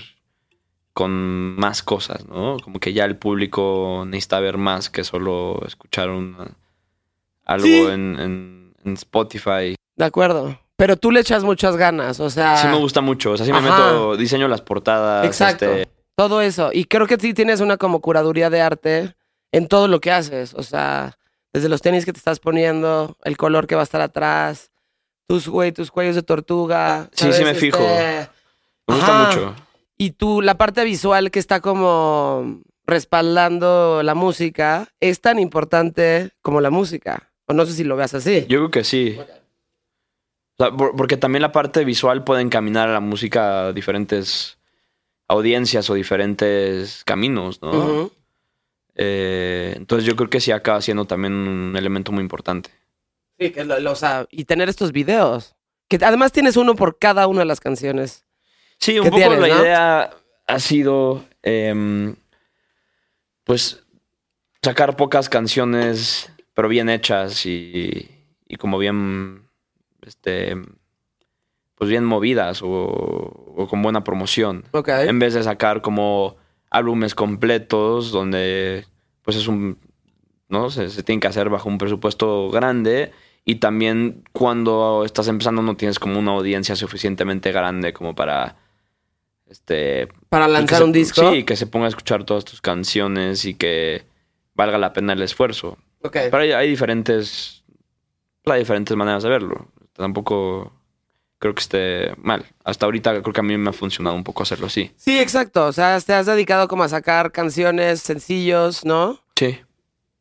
[0.92, 1.10] con
[1.56, 2.56] más cosas, ¿no?
[2.62, 6.56] Como que ya el público necesita ver más que solo escuchar una-
[7.44, 7.80] algo Sí.
[7.86, 9.74] en, en- en Spotify.
[9.96, 10.58] De acuerdo.
[10.76, 12.20] Pero tú le echas muchas ganas.
[12.20, 13.68] O sea, Sí me gusta mucho, o sea, sí me Ajá.
[13.68, 15.26] meto, diseño las portadas.
[15.26, 15.66] Exacto.
[15.66, 16.70] este, todo eso.
[16.72, 19.14] Y creo que sí tienes una como curaduría de arte
[19.54, 20.54] en todo lo que haces.
[20.54, 21.16] O sea,
[21.52, 24.70] desde los tenis que te estás poniendo, el color que va a estar atrás,
[25.28, 27.08] tus, güey, tus cuellos de tortuga.
[27.12, 27.78] Sí, sí me fijo.
[27.78, 28.28] Este,
[28.86, 29.26] me gusta Ajá.
[29.28, 29.54] mucho.
[29.96, 36.60] Y tú, la parte visual que está como respaldando la música es tan importante como
[36.60, 37.30] la música.
[37.46, 38.40] O no sé si lo veas así.
[38.48, 39.16] Yo creo que sí.
[40.56, 44.58] O sea, por- porque también la parte visual puede encaminar a la música a diferentes
[45.28, 48.10] audiencias o diferentes caminos, ¿no?
[48.96, 52.70] Eh, entonces yo creo que sí acaba siendo también un elemento muy importante.
[53.38, 55.56] Sí, que lo- lo- o sea, y tener estos videos.
[55.88, 58.24] Que además tienes uno por cada una de las canciones.
[58.78, 59.62] Sí, un ¿Qué poco tienes, la no?
[59.62, 60.10] idea
[60.46, 62.14] ha sido, em,
[63.44, 63.82] pues,
[64.62, 68.10] sacar pocas canciones, pero bien hechas y,
[68.46, 69.48] y como bien,
[70.02, 70.56] este,
[71.74, 74.64] pues bien movidas o, o con buena promoción.
[74.70, 74.88] Ok.
[74.88, 76.36] En vez de sacar como
[76.74, 78.84] álbumes completos donde,
[79.22, 79.78] pues es un,
[80.48, 80.70] ¿no?
[80.70, 83.12] Se, se tiene que hacer bajo un presupuesto grande
[83.44, 88.56] y también cuando estás empezando no tienes como una audiencia suficientemente grande como para
[89.46, 91.30] este Para lanzar se- un disco.
[91.32, 94.04] Sí, que se ponga a escuchar todas tus canciones y que
[94.54, 95.78] valga la pena el esfuerzo.
[96.02, 96.12] Ok.
[96.30, 97.62] Pero hay, hay diferentes
[98.46, 99.68] hay diferentes maneras de verlo.
[99.94, 100.72] Tampoco
[101.38, 102.46] creo que esté mal.
[102.64, 104.90] Hasta ahorita creo que a mí me ha funcionado un poco hacerlo así.
[104.96, 105.66] Sí, exacto.
[105.66, 109.20] O sea, te has dedicado como a sacar canciones, sencillos, ¿no?
[109.36, 109.58] Sí.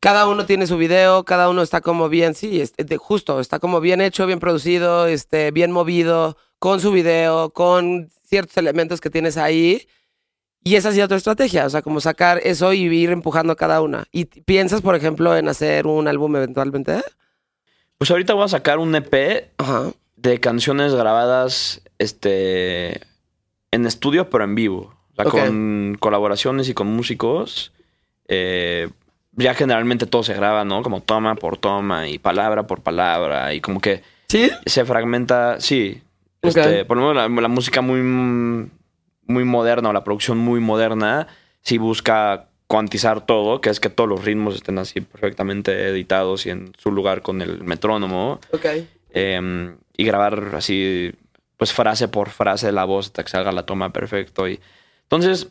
[0.00, 3.58] Cada uno tiene su video, cada uno está como bien, sí, este, de- justo, está
[3.58, 9.08] como bien hecho, bien producido, este, bien movido, con su video, con ciertos elementos que
[9.08, 9.88] tienes ahí.
[10.62, 13.80] Y esa ha sido tu estrategia, o sea, como sacar eso y ir empujando cada
[13.80, 14.04] una.
[14.12, 17.02] ¿Y piensas, por ejemplo, en hacer un álbum eventualmente?
[17.98, 19.92] Pues ahorita voy a sacar un EP Ajá.
[20.30, 23.00] De canciones grabadas este
[23.70, 24.94] en estudio pero en vivo.
[25.12, 27.72] O sea, con colaboraciones y con músicos.
[28.26, 28.88] Eh,
[29.32, 30.82] ya generalmente todo se graba, ¿no?
[30.82, 33.54] Como toma por toma y palabra por palabra.
[33.54, 34.50] Y como que ¿Sí?
[34.66, 36.02] se fragmenta, sí.
[36.42, 41.28] Este, por lo menos la, la música muy, muy moderna o la producción muy moderna
[41.62, 46.50] sí busca cuantizar todo, que es que todos los ritmos estén así perfectamente editados y
[46.50, 48.40] en su lugar con el metrónomo.
[48.52, 48.66] Ok.
[49.10, 51.12] eh, y grabar así,
[51.56, 54.48] pues frase por frase la voz hasta que salga la toma perfecto.
[54.48, 54.60] Y,
[55.02, 55.48] entonces,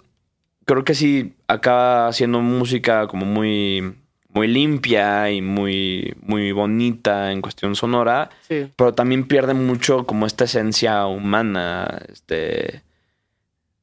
[0.66, 3.96] creo que sí acaba siendo música como muy,
[4.30, 8.68] muy limpia y muy, muy bonita en cuestión sonora Sí.
[8.76, 12.82] pero también pierde mucho como esta esencia humana, este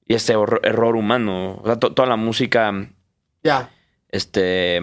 [0.07, 0.33] y este
[0.65, 1.61] error humano.
[1.63, 2.73] O sea, to- toda la música,
[3.45, 3.71] Ya.
[4.11, 4.81] este,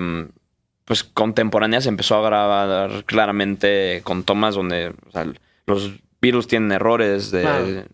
[0.86, 5.26] pues contemporánea se empezó a grabar claramente con tomas donde, o sea,
[5.68, 7.86] los Beatles tienen errores de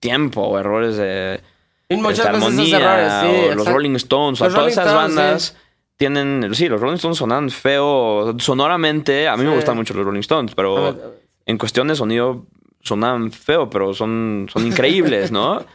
[0.00, 1.40] tiempo errores de,
[1.88, 3.26] Y de muchas veces armonía, errores, sí.
[3.26, 3.72] o los exacto.
[3.72, 5.56] Rolling Stones, o Los todas Rolling esas Stones, bandas.
[5.96, 9.28] Tienen, sí, los Rolling Stones sonan feo sonoramente.
[9.28, 12.46] A mí me gustan mucho los Rolling Stones, pero ver, en cuestión de sonido
[12.82, 15.64] sonan feo, pero son, son increíbles, ¿no?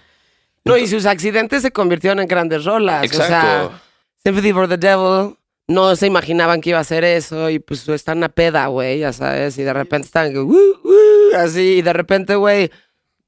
[0.68, 3.06] No, y sus accidentes se convirtieron en grandes rolas.
[3.06, 3.80] O sea, Exacto.
[4.24, 5.38] Sympathy for the Devil,
[5.68, 9.14] no se imaginaban que iba a hacer eso y pues están a peda, güey, ya
[9.14, 10.34] sabes, y de repente están
[11.38, 12.72] así, y de repente, güey,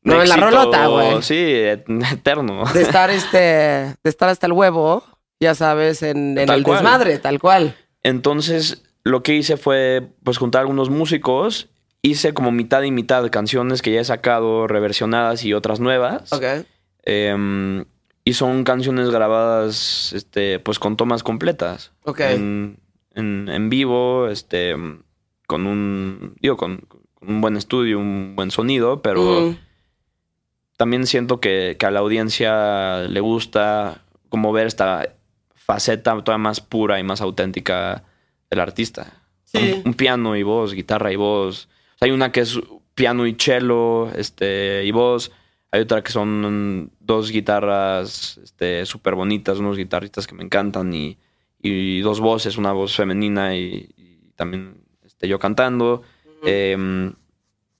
[0.03, 1.21] no, en la rolota, güey.
[1.21, 2.63] Sí, et- eterno.
[2.73, 5.03] De estar, este, de estar hasta el huevo,
[5.39, 6.77] ya sabes, en, el cual.
[6.77, 7.75] desmadre, tal cual.
[8.03, 11.69] Entonces, lo que hice fue, pues, juntar algunos músicos.
[12.01, 16.31] Hice como mitad y mitad de canciones que ya he sacado reversionadas y otras nuevas.
[16.31, 16.43] Ok.
[17.03, 17.86] Em,
[18.23, 21.91] y son canciones grabadas, este, pues, con tomas completas.
[22.03, 22.19] Ok.
[22.21, 22.79] En,
[23.13, 24.75] en- en vivo, este,
[25.47, 26.81] con un, digo, con
[27.21, 29.49] un buen estudio, un buen sonido, pero...
[29.49, 29.67] Mm,
[30.77, 35.15] también siento que, que a la audiencia le gusta como ver esta
[35.56, 38.03] faceta todavía más pura y más auténtica
[38.49, 39.23] del artista.
[39.43, 39.58] Sí.
[39.58, 41.65] Un, un piano y voz, guitarra y voz.
[41.95, 42.60] O sea, hay una que es
[42.93, 45.32] piano y cello este, y voz.
[45.71, 51.17] Hay otra que son dos guitarras este, súper bonitas, unos guitarristas que me encantan y,
[51.60, 56.03] y dos voces, una voz femenina y, y también este, yo cantando.
[56.43, 57.13] Em,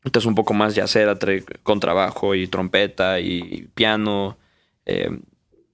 [0.04, 4.38] entonces un poco más yacera, trae contrabajo y trompeta y piano.
[4.86, 5.22] em,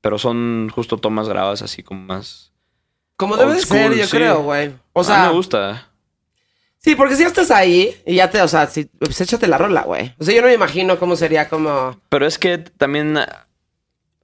[0.02, 2.52] pero son justo tomas grabadas así como más...
[3.16, 4.18] Como debe de ser, yo sí.
[4.18, 4.74] creo, güey.
[4.92, 5.92] O a sea, mí me gusta.
[6.80, 9.58] sí, porque si ya estás ahí y ya te, o sea, si, pues échate la
[9.58, 10.14] rola, güey.
[10.20, 11.98] O sea, yo no me imagino cómo sería como...
[12.10, 13.18] Pero es que también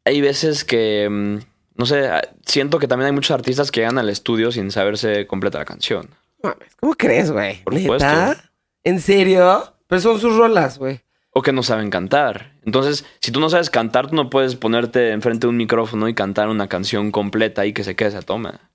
[0.04, 1.38] hay veces que, mm,
[1.76, 5.28] no sé, ah, siento que también hay muchos artistas que llegan al estudio sin saberse
[5.28, 6.10] completa la canción.
[6.82, 7.63] ¿Cómo crees, güey?
[7.63, 7.84] Por ¿Neta?
[7.84, 8.48] supuesto.
[8.89, 9.71] ¿En serio?
[9.86, 11.02] Pero son sus rolas, güey.
[11.30, 12.54] O que no saben cantar.
[12.65, 16.15] Entonces, si tú no sabes cantar, tú no puedes ponerte enfrente de un micrófono y
[16.15, 18.71] cantar una canción completa y que se quede esa toma.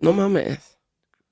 [0.00, 0.78] No mames.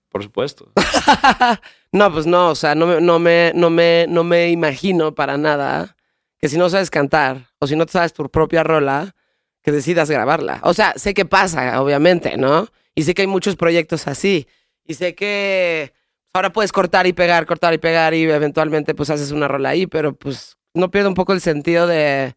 [0.08, 0.72] Por supuesto.
[1.92, 5.36] no, pues no, o sea, no me, no me, no me, no me imagino para
[5.38, 5.96] nada
[6.40, 9.14] que si no sabes cantar o si no te sabes tu propia rola,
[9.62, 10.58] que decidas grabarla.
[10.64, 12.66] O sea, sé que pasa, obviamente, ¿no?
[12.92, 14.48] Y sé que hay muchos proyectos así.
[14.84, 15.92] Y sé que
[16.36, 19.86] ahora puedes cortar y pegar, cortar y pegar y eventualmente pues haces una rola ahí,
[19.86, 22.34] pero pues no pierde un poco el sentido de,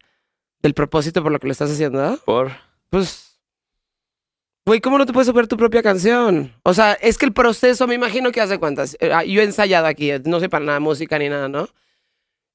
[0.62, 2.16] del propósito por lo que lo estás haciendo, ¿no?
[2.18, 2.50] Por...
[2.90, 3.40] Pues,
[4.66, 6.52] güey, ¿cómo no te puedes saber tu propia canción?
[6.64, 8.96] O sea, es que el proceso, me imagino que hace cuentas.
[9.00, 11.68] eh, ah, Yo he ensayado aquí, eh, no sé para nada música ni nada, ¿no?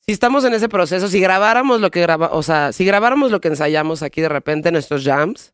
[0.02, 3.42] Si estamos en ese proceso, si grabáramos lo que graba, o sea, si grabáramos lo
[3.42, 5.54] que ensayamos aquí de repente en nuestros jams,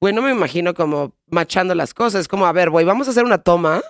[0.00, 2.22] güey, no me imagino como machando las cosas.
[2.22, 3.82] Es como, a ver, güey, vamos a hacer una toma,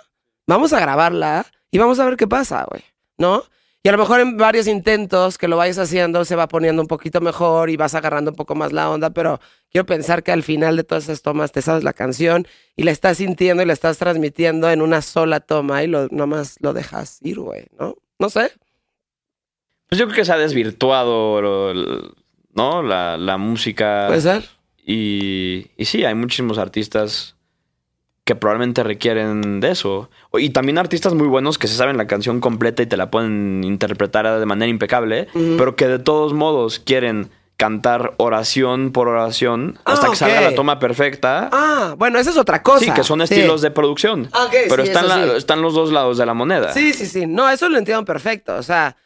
[0.47, 2.83] vamos a grabarla y vamos a ver qué pasa, güey,
[3.17, 3.43] ¿no?
[3.83, 6.89] Y a lo mejor en varios intentos que lo vayas haciendo se va poniendo un
[6.89, 9.39] poquito mejor y vas agarrando un poco más la onda, pero
[9.71, 12.91] quiero pensar que al final de todas esas tomas te sabes la canción y la
[12.91, 17.19] estás sintiendo y la estás transmitiendo en una sola toma y lo, nomás lo dejas
[17.21, 17.95] ir, güey, ¿no?
[18.19, 18.51] No sé.
[19.87, 21.73] Pues yo creo que se ha desvirtuado,
[22.53, 22.83] ¿no?
[22.83, 24.07] La, la música.
[24.07, 24.49] Puede ser.
[24.85, 27.36] Y, y sí, hay muchísimos artistas
[28.27, 30.09] que probablemente requieren de eso.
[30.33, 33.63] Y también artistas muy buenos que se saben la canción completa y te la pueden
[33.63, 39.93] interpretar de manera impecable, pero que de todos modos quieren cantar oración por oración Ah,
[39.93, 41.49] hasta que salga la toma perfecta.
[41.51, 42.83] Ah, bueno, esa es otra cosa.
[42.85, 43.33] sí, que son Sí.
[43.33, 44.29] estilos de producción.
[44.33, 45.37] Ah, ok, pero sí, están, eso la- sí.
[45.37, 46.73] están los dos lados de la moneda.
[46.73, 47.25] Sí, sí, sí.
[47.25, 48.55] No, eso lo entiendo perfecto.
[48.57, 48.97] O sea,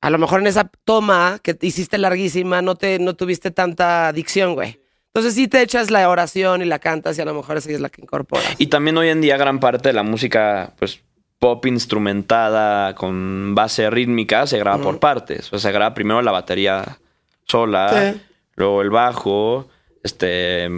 [0.00, 4.06] a lo mejor en esa toma que te hiciste larguísima no te no tuviste tanta
[4.08, 4.80] adicción, güey.
[5.14, 7.80] Entonces sí te echas la oración y la cantas y a lo mejor esa es
[7.80, 8.54] la que incorporas.
[8.58, 11.00] Y también hoy en día gran parte de la música, pues,
[11.38, 15.52] pop instrumentada con base rítmica se graba por partes.
[15.52, 16.98] O sea, se graba primero la batería
[17.46, 18.20] sola, Sí.
[18.56, 19.68] luego el bajo,
[20.02, 20.70] este,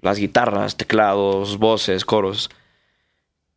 [0.00, 2.48] las guitarras, teclados, voces, coros.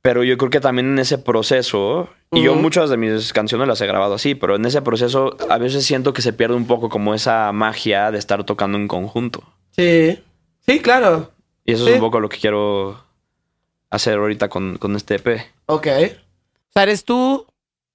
[0.02, 3.80] Pero yo creo que también en ese proceso, y yo muchas de mis canciones las
[3.82, 6.90] he grabado así, pero en ese proceso a veces siento que se pierde un poco
[6.90, 9.44] como esa magia de estar tocando en conjunto.
[9.84, 10.24] Sí.
[10.68, 11.32] Sí, claro.
[11.66, 11.92] Y eso Sí.
[11.92, 13.04] es un poco lo que quiero
[13.90, 15.42] hacer ahorita con, con este EP.
[15.68, 15.88] Ok.
[15.88, 17.46] O sea, eres tú,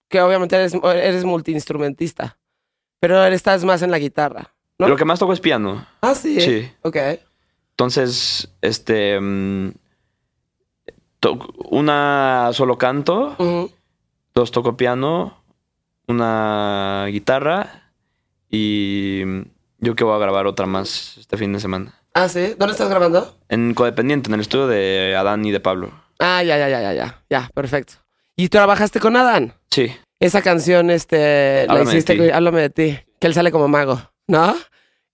[0.08, 2.38] que obviamente eres, eres multiinstrumentista,
[3.00, 4.52] pero estás más en la guitarra.
[4.78, 4.88] ¿no?
[4.88, 5.86] Lo que más toco es piano.
[6.00, 6.40] Ah, sí.
[6.40, 6.70] Sí.
[6.82, 6.96] Ok.
[7.70, 9.20] Entonces, este.
[9.20, 9.70] mm,
[11.70, 13.36] una solo canto,
[14.34, 15.42] dos toco piano,
[16.06, 17.90] una guitarra
[18.50, 19.22] y
[19.84, 21.92] yo que voy a grabar otra más este fin de semana.
[22.14, 22.54] Ah, sí.
[22.58, 23.36] ¿Dónde estás grabando?
[23.48, 25.92] En Codependiente, en el estudio de Adán y de Pablo.
[26.18, 27.22] Ah, ya, ya, ya, ya, ya.
[27.30, 27.94] Ya, perfecto.
[28.36, 29.54] ¿Y tú trabajaste con Adán?
[29.70, 33.50] Sí, Esa canción, este, la Háblame de hiciste, con- háblame de ti, que él sale
[33.52, 34.56] como mago, ¿no?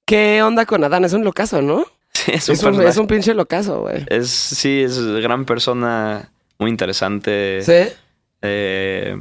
[0.06, 1.04] ¿Qué onda con Adán?
[1.04, 1.84] Es un locazo, ¿no?
[2.12, 4.04] sí, es un, Es un, es un pinche locazo, güey.
[4.08, 7.62] Es- sí, es gran persona, muy interesante.
[7.62, 7.92] ¿Sí?
[8.42, 9.16] Eh,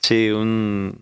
[0.00, 1.00] sí, un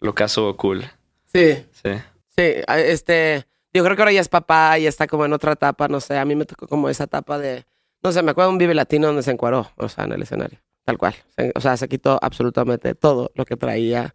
[0.00, 0.84] locazo cool.
[1.32, 1.64] Sí.
[1.82, 1.90] Sí.
[2.38, 5.88] Sí, este, yo creo que ahora ya es papá y está como en otra etapa,
[5.88, 7.64] no sé, a mí me tocó como esa etapa de,
[8.00, 10.22] no sé, me acuerdo de un Vive Latino donde se encuadró, o sea, en el
[10.22, 11.16] escenario, tal cual.
[11.56, 14.14] O sea, se quitó absolutamente todo lo que traía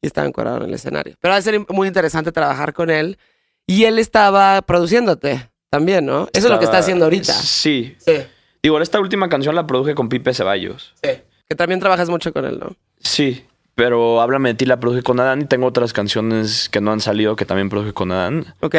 [0.00, 1.16] y estaba encuadrado en el escenario.
[1.20, 3.18] Pero va a ser muy interesante trabajar con él
[3.66, 6.28] y él estaba produciéndote también, ¿no?
[6.32, 7.32] Eso es lo que está haciendo ahorita.
[7.32, 7.96] Sí.
[7.98, 8.18] Sí,
[8.62, 10.94] Digo, esta última canción la produje con Pipe Ceballos.
[11.02, 11.10] sí.
[11.46, 12.74] Que también trabajas mucho con él, ¿no?
[13.00, 13.44] Sí,
[13.74, 17.00] pero Háblame de ti la produje con Adán y tengo otras canciones que no han
[17.00, 18.54] salido que también produje con Adán.
[18.60, 18.74] Ok.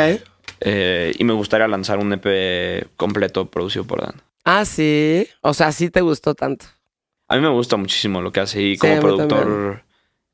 [0.61, 4.21] Eh, y me gustaría lanzar un EP completo producido por Adán.
[4.43, 5.27] Ah, sí.
[5.41, 6.65] O sea, sí te gustó tanto.
[7.27, 9.83] A mí me gusta muchísimo lo que hace y como productor, también.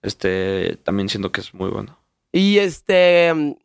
[0.02, 1.98] este, también siento que es muy bueno.
[2.34, 3.56] Y este,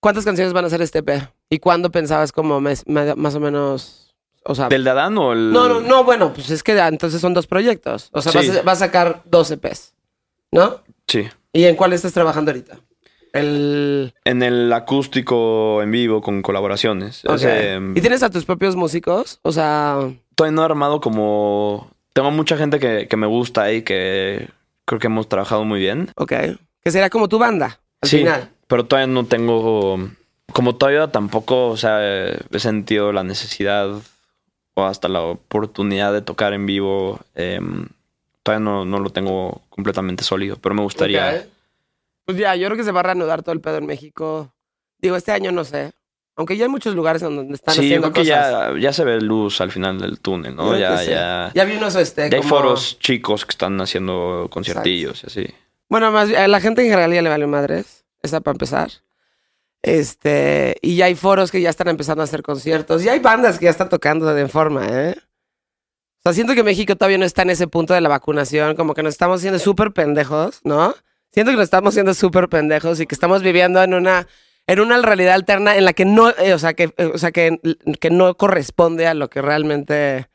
[0.00, 1.28] ¿cuántas canciones van a ser este EP?
[1.50, 4.14] ¿Y cuándo pensabas como mes- me- más o menos,
[4.44, 5.52] o sea, ¿Del de Adán o el...?
[5.52, 8.48] no, no, no, bueno, pues es que entonces son dos proyectos, o sea, Sí.
[8.48, 9.94] vas, a, vas a sacar dos EPs,
[10.52, 10.80] ¿no?
[11.06, 11.28] Sí.
[11.52, 12.78] ¿Y en cuál estás trabajando ahorita?
[13.32, 17.24] El, En el acústico en vivo con colaboraciones.
[17.24, 17.34] ok.
[17.34, 19.38] Ese, ¿Y tienes a tus propios músicos?
[19.42, 19.98] O sea,
[20.34, 21.90] todavía no he armado como...
[22.12, 24.48] Tengo mucha gente que, que me gusta y que
[24.86, 26.10] creo que hemos trabajado muy bien.
[26.16, 26.32] ok,
[26.82, 28.18] que sería como tu banda, al Sí.
[28.18, 28.50] final.
[28.66, 30.08] Pero todavía no tengo...
[30.52, 33.90] Como todavía tampoco, o sea, he sentido la necesidad
[34.74, 37.20] o hasta la oportunidad de tocar en vivo.
[37.34, 37.86] em,
[38.42, 41.30] todavía no, no lo tengo completamente sólido, pero me gustaría...
[41.30, 41.46] Ok.
[42.24, 44.52] Pues ya, yo creo que se va a reanudar todo el pedo en México.
[44.98, 45.92] Digo, este año no sé.
[46.36, 48.74] Aunque ya hay muchos lugares en donde están Sí, haciendo creo que cosas.
[48.74, 50.68] ya, ya se ve luz al final del túnel, Yo ¿no?
[50.68, 55.24] creo Ya, ya, Ya vi unos este, ya hay foros chicos que están haciendo conciertillos
[55.24, 55.54] y así.
[55.88, 58.04] Bueno, más a la gente en general ya le vale madres.
[58.22, 58.90] Esa para empezar.
[59.82, 63.04] Este, y ya hay foros que ya están empezando a hacer conciertos.
[63.04, 65.16] Y hay bandas que ya están tocando de forma, ¿eh?
[66.32, 69.14] Siento que México todavía no está en ese punto de la vacunación, como que nos
[69.14, 70.94] estamos haciendo súper pendejos, ¿no?
[71.32, 74.26] Siento que nos estamos haciendo súper pendejos y que estamos viviendo en una,
[74.66, 77.32] en una realidad alterna en la que no, eh, o sea, que, eh, o sea,
[77.32, 77.60] que,
[78.00, 80.28] que no corresponde a lo que realmente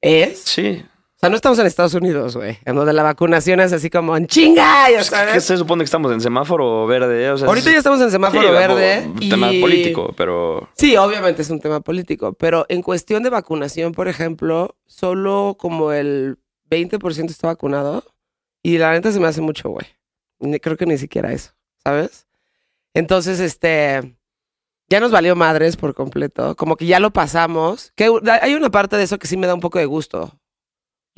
[0.00, 0.42] es.
[0.44, 0.84] Sí.
[1.18, 4.16] O sea, no estamos en Estados Unidos, güey, en donde la vacunación es así como
[4.16, 5.42] en chinga, ya sabes.
[5.42, 7.28] se supone que estamos en semáforo verde.
[7.32, 9.10] O sea, Ahorita es- ya estamos en semáforo sí, verde.
[9.18, 9.28] y...
[9.28, 10.68] Tema político, pero...
[10.76, 15.90] Sí, obviamente es un tema político, pero en cuestión de vacunación, por ejemplo, solo como
[15.90, 16.38] el
[16.70, 18.04] 20% está vacunado
[18.62, 19.86] y la neta se me hace mucho, güey.
[20.60, 21.50] Creo que ni siquiera eso,
[21.82, 22.28] ¿sabes?
[22.94, 24.16] Entonces, este,
[24.88, 28.08] ya nos valió madres por completo, como que ya lo pasamos, que
[28.40, 30.37] hay una parte de eso que sí me da un poco de gusto.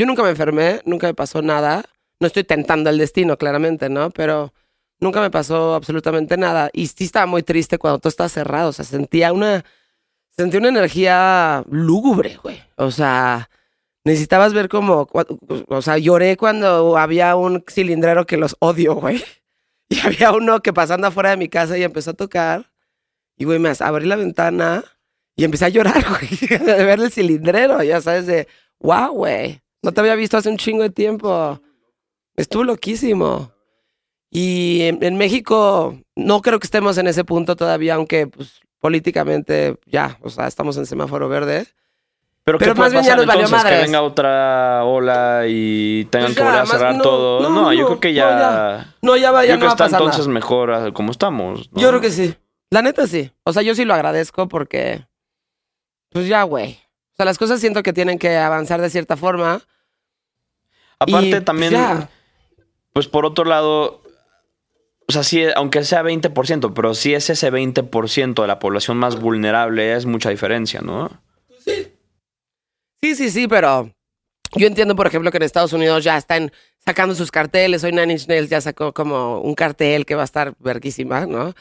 [0.00, 1.84] Yo nunca me enfermé, nunca me pasó nada,
[2.20, 4.08] no estoy tentando el destino, claramente, ¿no?
[4.08, 4.54] Pero
[4.98, 6.70] nunca me pasó absolutamente nada.
[6.72, 8.70] Y sí estaba muy triste cuando todo estaba cerrado.
[8.70, 9.62] O sea, sentía una.
[10.30, 12.62] Sentía una energía lúgubre, güey.
[12.76, 13.50] O sea,
[14.02, 15.06] necesitabas ver como.
[15.68, 19.22] O sea, lloré cuando había un cilindrero que los odio, güey.
[19.90, 22.72] Y había uno que pasando afuera de mi casa y empezó a tocar.
[23.36, 24.82] Y, güey, me abrí la ventana
[25.36, 26.58] y empecé a llorar, güey.
[26.58, 28.48] De ver el cilindrero, ya sabes, de.
[28.78, 29.60] ¡Wow, güey!
[29.82, 31.60] No te había visto hace un chingo de tiempo.
[32.36, 33.52] Estuvo loquísimo.
[34.30, 39.76] Y en, en México no creo que estemos en ese punto todavía, aunque pues, políticamente
[39.86, 41.66] ya, o sea, estamos en semáforo verde.
[42.44, 43.70] Pero, Pero ¿qué más bien ya nos valió entonces?
[43.70, 47.40] Que venga otra ola y tengan Pues que volver a cerrar no, todo.
[47.42, 48.94] no, No, yo creo que ya...
[49.02, 50.34] No, ya va, ya yo no creo que a está entonces nada.
[50.34, 51.68] mejor como estamos.
[51.72, 52.34] Yo creo que sí.
[52.70, 53.30] La neta sí.
[53.44, 55.06] O sea, yo sí lo agradezco porque
[56.10, 56.78] pues ya, güey.
[57.20, 59.60] O sea, las cosas siento que tienen que avanzar de cierta forma.
[60.98, 62.08] Aparte Y, pues, también, ya.
[62.94, 64.02] pues por otro lado,
[65.06, 69.20] o sea, sí, aunque sea 20%, pero si es ese 20% de la población más
[69.20, 71.10] vulnerable, es mucha diferencia, ¿no?
[73.02, 73.90] Sí, sí, sí, pero
[74.56, 77.84] yo entiendo, por ejemplo, que en Estados Unidos ya están sacando sus carteles.
[77.84, 81.52] Hoy Nine Inch Nails ya sacó como un cartel que va a estar verguísima, ¿no?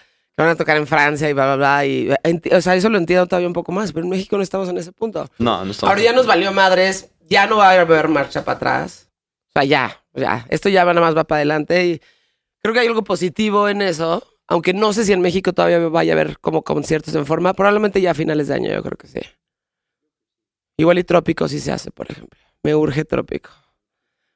[0.44, 1.86] Van a tocar en Francia y bla, bla, bla.
[1.86, 2.10] Y,
[2.52, 4.78] o sea, eso lo entiendo todavía un poco más, pero en México no estamos en
[4.78, 5.30] ese punto.
[5.38, 5.92] No, no estamos.
[5.92, 9.10] Ahora ya nos valió madres, ya no va a haber marcha para atrás.
[9.50, 10.46] O sea, ya, ya.
[10.50, 12.02] Esto ya va nada más va para adelante y
[12.62, 14.24] creo que hay algo positivo en eso.
[14.48, 18.02] Aunque no sé si en México todavía vaya a haber como conciertos en forma, probablemente
[18.02, 19.20] ya a finales de año yo creo que sí.
[20.78, 22.40] Igual y Trópico sí se hace, por ejemplo.
[22.64, 23.50] Me urge Trópico.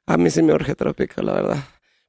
[0.05, 1.57] A mí sí me urge Trópico, la verdad.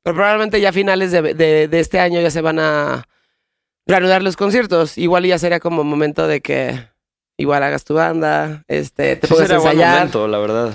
[0.03, 3.07] Pero probablemente ya a finales de, de- de este año ya se van a
[3.87, 4.99] reanudar los conciertos.
[4.99, 6.89] Igual ya sería como momento de que
[7.37, 10.75] igual hagas tu banda, este, te Sí pongas a sería buen ensayar momento, la verdad.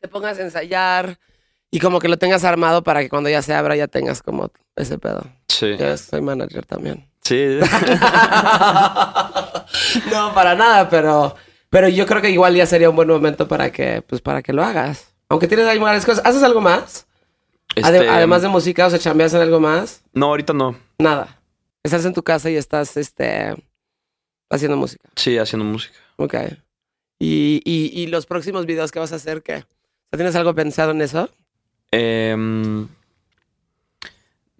[0.00, 1.18] te pongas a ensayar
[1.70, 4.50] y como que lo tengas armado para que cuando ya se abra ya tengas como
[4.76, 5.24] ese pedo.
[5.48, 5.76] Sí.
[5.78, 7.08] Yo soy manager también.
[7.22, 7.58] Sí.
[10.10, 11.34] no, para nada, pero,
[11.68, 14.54] pero yo creo que igual ya sería un buen momento para que, pues, para que
[14.54, 15.12] lo hagas.
[15.28, 16.24] Aunque tienes ahí varias cosas.
[16.24, 17.06] ¿Haces algo más?
[17.74, 20.00] Este, además de música, o sea, chambeas en algo más.
[20.14, 20.74] No, ahorita no.
[20.98, 21.37] Nada.
[21.88, 23.54] Estás en tu casa y estás, este,
[24.50, 25.08] haciendo música.
[25.16, 25.94] Sí, haciendo música.
[26.16, 26.34] Ok.
[27.18, 29.64] ¿Y, y, y los próximos videos que vas a hacer, qué?
[30.10, 31.30] ¿Tienes algo pensado en eso?
[31.90, 32.86] Em,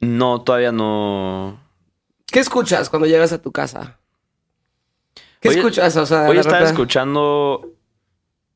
[0.00, 1.60] no, todavía no.
[2.26, 3.98] ¿Qué escuchas cuando llegas a tu casa?
[5.40, 5.96] ¿Qué Hoy- escuchas?
[5.96, 7.74] O sea, Hoy estaba escuchando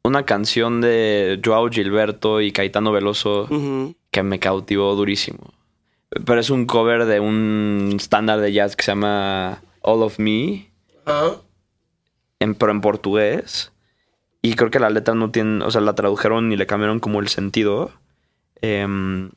[0.02, 3.48] una canción de Joao Gilberto y Caetano Veloso
[4.10, 5.52] que me cautivó durísimo.
[6.24, 10.70] Pero es un cover de un estándar de jazz que se llama All of Me,
[12.40, 13.72] en, pero en portugués.
[14.42, 17.20] Y creo que la letra no tiene, o sea, la tradujeron y le cambiaron como
[17.20, 17.92] el sentido.
[18.60, 19.30] Em,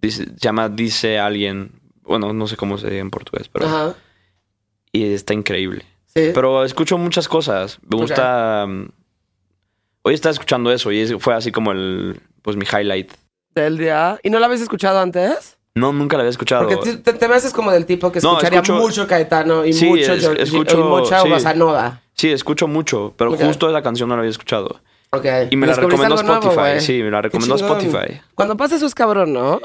[0.00, 3.66] dice- se llama Dice alguien, bueno, no sé cómo se dice en portugués, pero...
[3.66, 3.94] Ajá.
[4.92, 5.84] Y está increíble.
[6.06, 6.30] Sí.
[6.34, 7.78] Pero escucho muchas cosas.
[7.88, 8.64] Me gusta.
[8.66, 8.88] um,
[10.02, 12.20] Hoy estaba escuchando eso y fue así como el.
[12.42, 13.12] Pues mi highlight.
[13.54, 14.18] Del día.
[14.22, 15.56] ¿Y no la habías escuchado antes?
[15.74, 16.68] No, nunca la había escuchado.
[16.68, 19.72] Porque te, te me haces como del tipo que No, escucharía escucho- mucho Caetano y
[19.72, 21.28] Sí, mucho es- escucho- y mucha sí.
[21.28, 22.00] bossa nova.
[22.14, 23.40] Sí, escucho mucho, pero Ok.
[23.42, 24.80] justo esa canción no la había escuchado.
[25.12, 25.24] Ok.
[25.50, 26.80] Y me la recomendó nuevo, Spotify.
[26.80, 27.54] sí, me la recomendó.
[27.56, 28.20] Spotify.
[28.34, 29.60] Cuando pasa eso es cabrón, ¿no?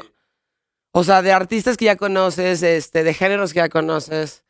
[0.92, 4.42] O sea, de artistas que ya conoces, este, de géneros que ya conoces.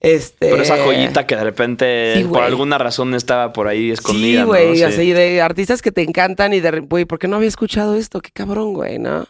[0.00, 0.50] Este.
[0.50, 4.42] Pero esa joyita que de repente, Sí, por alguna razón, estaba por ahí escondida.
[4.42, 4.74] Sí, güey, ¿no?
[4.74, 4.82] Sí.
[4.82, 8.20] así de artistas que te encantan y de, güey, ¿por qué no había escuchado esto?
[8.20, 9.26] Qué cabrón, güey, ¿no?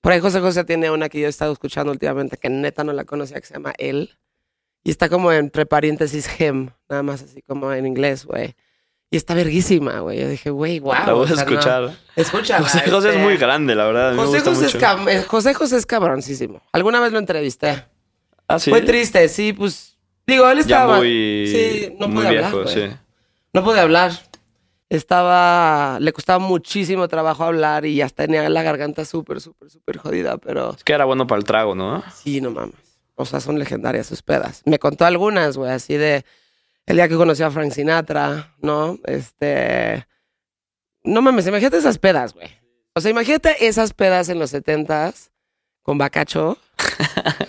[0.00, 2.92] Por ahí José José tiene una que yo he estado escuchando últimamente que neta no
[2.92, 4.18] la conocía, que se llama Él.
[4.84, 8.54] Y está como entre paréntesis him, nada más así como en inglés, güey.
[9.10, 10.20] Y está verguísima, güey.
[10.20, 10.92] Yo dije, güey, wow.
[11.06, 11.96] La voy a escuchar.
[12.16, 12.64] Escúchala.
[12.64, 14.14] José José es este, muy grande, la verdad.
[14.14, 16.60] José José, es eh, José José es cabroncísimo.
[16.72, 17.84] Alguna vez lo entrevisté.
[18.46, 18.70] Ah, sí.
[18.70, 19.93] Fue triste, sí, pues.
[20.26, 20.96] Digo, él Ya estaba.
[20.98, 22.88] muy, sí, no muy viejo, hablar, güey.
[22.90, 22.96] sí.
[23.52, 24.12] No pude hablar.
[24.88, 25.98] Estaba.
[26.00, 30.74] Le costaba muchísimo trabajo hablar y hasta tenía la garganta súper, súper, súper jodida, pero
[30.76, 32.02] Es que era bueno para el trago, ¿no?
[32.14, 32.74] sí, no mames.
[33.16, 34.62] O sea, son legendarias sus pedas.
[34.64, 36.24] Me contó algunas, güey, así de.
[36.86, 38.98] El día que conoció a Frank Sinatra, ¿no?
[39.04, 40.06] Este.
[41.02, 42.48] No mames, imagínate esas pedas, güey.
[42.94, 45.30] O sea, imagínate esas pedas en los setentas
[45.82, 46.58] con Bacacho.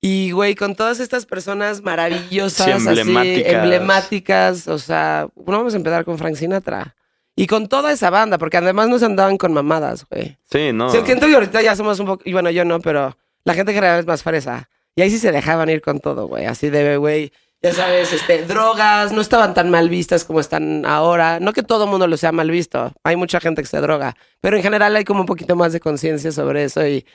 [0.00, 3.52] Y, güey, con todas estas personas maravillosas, Sí, así, emblemáticas.
[3.52, 6.96] emblemáticas, o sea, bueno, vamos a empezar con Frank Sinatra.
[7.36, 10.36] Y con toda esa banda, porque además nos andaban con mamadas, güey.
[10.50, 10.90] Sí, no.
[10.90, 13.72] Sí, siento que ahorita ya somos un poco, y bueno, yo no, pero la gente
[13.72, 14.68] en general es más fresa.
[14.96, 16.46] Y ahí sí se dejaban ir con todo, güey.
[16.46, 17.32] Así de, güey,
[17.62, 21.40] ya sabes, este, drogas, no estaban tan mal vistas como están ahora.
[21.40, 22.92] No que todo el mundo lo sea mal visto.
[23.04, 24.16] Hay mucha gente que se droga.
[24.40, 26.86] Pero en general hay como un poquito más de conciencia sobre eso.
[26.86, 27.06] Y,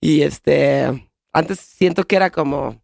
[0.00, 2.80] y este, antes siento que era como...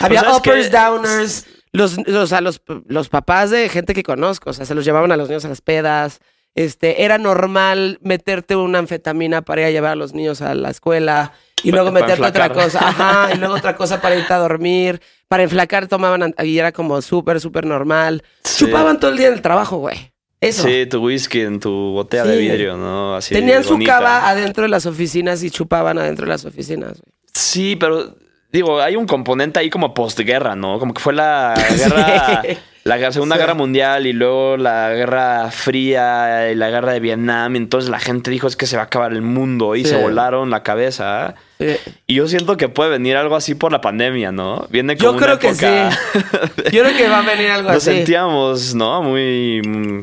[0.00, 1.46] Había ¿sabes uppers, downers.
[1.72, 5.12] Los, o sea, los, los papás de gente que conozco, o sea, se los llevaban
[5.12, 6.20] a los niños a las pedas.
[6.54, 10.70] Este, era normal meterte una anfetamina para ir a llevar a los niños a la
[10.70, 11.32] escuela
[11.62, 15.00] y luego para meterte otra cosa, ajá, y luego otra cosa para irte a dormir.
[15.28, 18.24] Para enflacar tomaban an- y era como súper, súper normal.
[18.42, 18.64] Sí.
[18.66, 20.12] Chupaban todo el día en el trabajo, güey.
[20.40, 20.64] Eso.
[20.64, 23.14] Sí, tu whisky en tu botella de vidrio, ¿no?
[23.14, 27.14] Así Tenían su cava adentro de las oficinas y chupaban adentro de las oficinas, güey.
[27.32, 28.16] Sí, pero
[28.52, 30.78] digo, hay un componente ahí como postguerra, ¿no?
[30.78, 32.42] Como que fue la guerra.
[32.42, 32.58] Sí.
[32.84, 33.40] la Segunda Sí.
[33.40, 37.54] Guerra Mundial y luego la Guerra Fría y la Guerra de Vietnam.
[37.54, 39.90] Y entonces la gente dijo es que se va a acabar el mundo y Sí.
[39.90, 41.34] se volaron la cabeza.
[41.60, 41.76] Sí.
[42.06, 44.66] Y yo siento que puede venir algo así por la pandemia, ¿no?
[44.70, 45.90] Viene Yo como una creo que época-
[46.72, 47.96] Yo creo que va a venir algo Nos así.
[47.96, 49.02] sentíamos, ¿no?
[49.02, 49.60] Muy...
[49.64, 50.00] mm,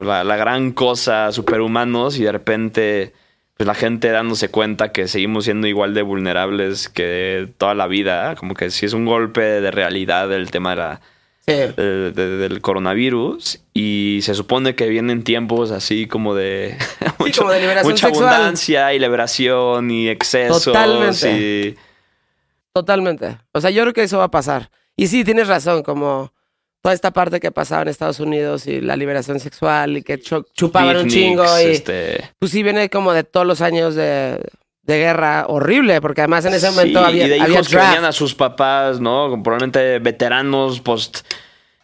[0.00, 3.14] La, la gran cosa, superhumanos, y de repente,
[3.56, 8.34] pues la gente dándose cuenta que seguimos siendo igual de vulnerables que toda la vida.
[8.36, 11.00] Como que sí es un golpe de realidad el tema de la,
[11.46, 11.52] Sí.
[11.52, 13.60] de- de- del coronavirus.
[13.74, 16.76] Y se supone que vienen tiempos así como de...
[17.38, 18.28] como de liberación mucha sexual.
[18.34, 20.64] abundancia y liberación y excesos.
[20.64, 21.30] Totalmente.
[21.32, 21.76] y-
[22.72, 23.38] Totalmente.
[23.52, 24.70] O sea, yo creo que eso va a pasar.
[24.96, 26.32] Y sí, tienes razón, como
[26.84, 30.44] toda esta parte que pasaba en Estados Unidos y la liberación sexual y que chu-
[30.52, 32.30] chupaban un chingo y este...
[32.38, 34.38] pues sí viene como de todos los años de,
[34.82, 37.76] de guerra horrible, porque además en ese Sí, momento había, y de había hijos que
[37.76, 37.88] draft.
[37.90, 39.30] venían a sus papás, ¿no?
[39.42, 41.20] Probablemente veteranos post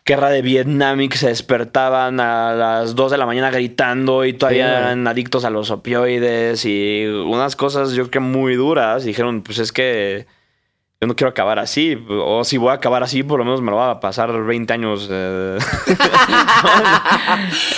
[0.04, 4.34] guerra de Vietnam y que se despertaban a las 2 de la mañana gritando y
[4.34, 4.82] todavía Sí.
[4.84, 9.04] eran adictos a los opioides y unas cosas yo creo que muy duras.
[9.04, 10.26] Dijeron, pues es que
[11.00, 11.96] yo no quiero acabar así.
[12.08, 14.72] O si voy a acabar así, por lo menos me lo va a pasar 20
[14.72, 15.58] años eh,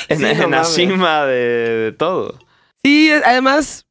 [0.09, 2.39] en, Sí, no en la cima de, de todo.
[2.85, 3.87] Sí, además,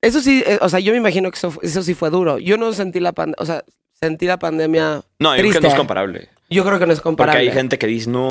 [0.00, 2.38] eso sí, eh, o sea, yo me imagino que eso, eso sí fue duro.
[2.38, 5.68] Yo no sentí la pandemia, o sea, sentí la pandemia No, yo creo que no
[5.68, 6.28] es comparable.
[6.50, 7.40] Yo creo que no es Porque comparable.
[7.40, 8.30] hay gente que dice, no,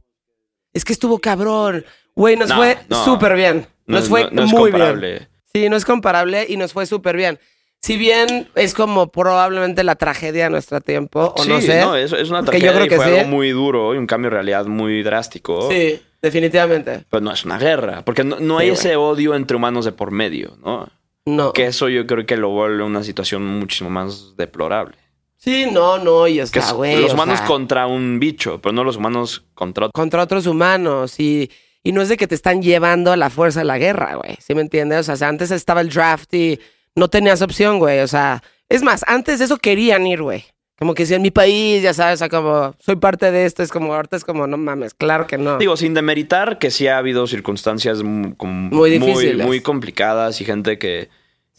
[0.74, 1.86] Es que estuvo cabrón.
[2.16, 3.04] Güey, nos No, fue no.
[3.06, 3.68] súper bien.
[3.86, 5.28] no, Nos fue muy bien.
[5.54, 7.40] Sí, no es comparable y nos fue súper bien.
[7.84, 11.80] Si bien es como probablemente la tragedia de nuestro tiempo, o sí, no sé.
[12.02, 13.20] es, es una porque yo tragedia creo y que fue sí.
[13.20, 15.70] algo muy duro y un cambio de realidad muy drástico.
[15.70, 17.04] Sí, definitivamente.
[17.10, 20.12] Pero no es una guerra, porque no, no hay ese odio entre humanos de por
[20.12, 20.88] medio, ¿no?
[21.26, 21.52] No.
[21.52, 24.96] Que eso yo creo que lo vuelve una situación muchísimo más deplorable.
[25.36, 27.02] Sí, no, no, y Que está, es güey.
[27.02, 29.92] los humanos sea, contra un bicho, pero no los humanos contra otro.
[29.94, 31.52] contra otros humanos y,
[31.84, 34.38] y no es de que te están llevando a la fuerza de la guerra, güey.
[34.40, 35.10] ¿Sí me entiendes?
[35.10, 36.58] O sea, antes estaba el draft y
[36.96, 38.00] no tenías opción, güey.
[38.00, 40.46] O sea, es más, antes de eso querían ir, güey.
[40.80, 43.62] Como que si en mi país, ya sabes, o sea, como soy parte de esto,
[43.64, 45.58] es como, ahorita es como, no mames, claro que no.
[45.58, 48.00] Digo, sin demeritar que sí ha habido circunstancias
[48.38, 49.46] como Muy difíciles.
[49.46, 51.10] muy complicadas y gente que,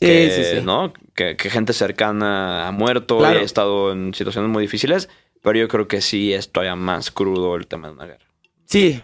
[0.00, 0.64] sí, que, sí, sí.
[0.64, 0.92] ¿no?
[1.14, 3.38] Que, que gente cercana ha muerto Claro.
[3.38, 5.08] y ha estado en situaciones muy difíciles,
[5.42, 8.26] pero yo creo que sí es todavía más crudo el tema de una guerra.
[8.66, 9.00] Sí,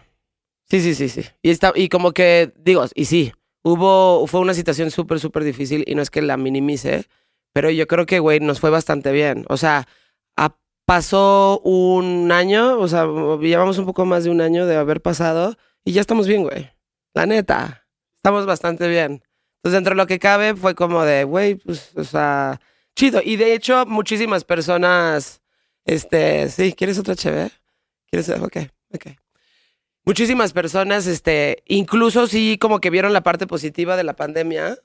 [0.69, 1.23] sí, sí, sí, sí.
[1.41, 3.33] Y, está, y como que, digo, y sí,
[3.63, 7.07] hubo, fue una situación súper, súper difícil y no es que la minimice,
[7.53, 9.45] pero yo creo que, güey, nos fue bastante bien.
[9.49, 9.87] O sea,
[10.91, 13.07] pasó un año, o sea,
[13.41, 16.69] llevamos un poco más de un año de haber pasado y ya estamos bien, güey.
[17.15, 17.87] La neta,
[18.17, 19.23] estamos bastante bien.
[19.59, 22.61] Entonces, dentro de lo que cabe, fue como de, güey, pues, o sea,
[22.97, 23.21] chido.
[23.25, 25.43] Y de hecho, muchísimas personas,
[25.85, 27.53] este, sí, ¿quieres otra chévere?
[28.11, 28.29] ¿Quieres?
[28.31, 28.57] Ok,
[28.93, 29.07] ok.
[30.05, 34.79] Muchísimas personas, este, incluso sí como que vieron la parte positiva de la pandemia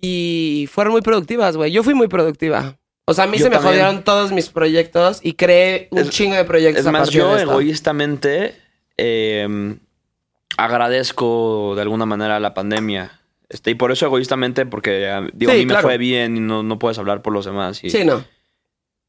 [0.00, 1.72] y fueron muy productivas, güey.
[1.72, 2.76] Yo fui muy productiva.
[3.06, 3.72] O sea, a mí Yo se me también.
[3.74, 7.34] jodieron todos mis proyectos y creé un Es- chingo de proyectos Es a más, yo
[7.34, 8.54] de egoístamente
[8.96, 9.76] eh,
[10.56, 13.20] agradezco de alguna manera la pandemia.
[13.48, 15.82] Este, y por eso egoístamente, porque ah, digo, Sí, a mí claro.
[15.86, 17.82] me fue bien y no, no puedes hablar por los demás.
[17.84, 18.24] y- Sí, no.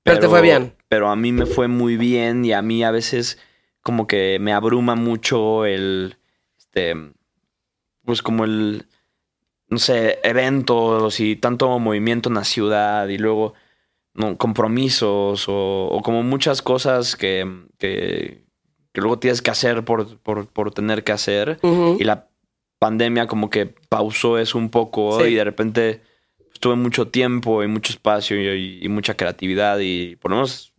[0.03, 0.75] Pero te fue bien.
[0.87, 3.39] Pero a mí me fue muy bien y a mí a veces
[3.85, 6.15] como que me abruma mucho el,
[6.57, 6.95] este,
[8.03, 8.87] pues como el,
[9.67, 13.53] no sé, eventos y tanto movimiento en la ciudad y luego
[14.15, 18.43] no, compromisos o, o como muchas cosas que, que,
[18.91, 21.59] que luego tienes que hacer por, por, por tener que hacer.
[21.99, 22.27] Y la
[22.79, 25.27] pandemia como que pausó eso un poco Sí.
[25.27, 26.01] y de repente
[26.39, 30.73] pues, tuve mucho tiempo y mucho espacio y, y mucha creatividad y por lo menos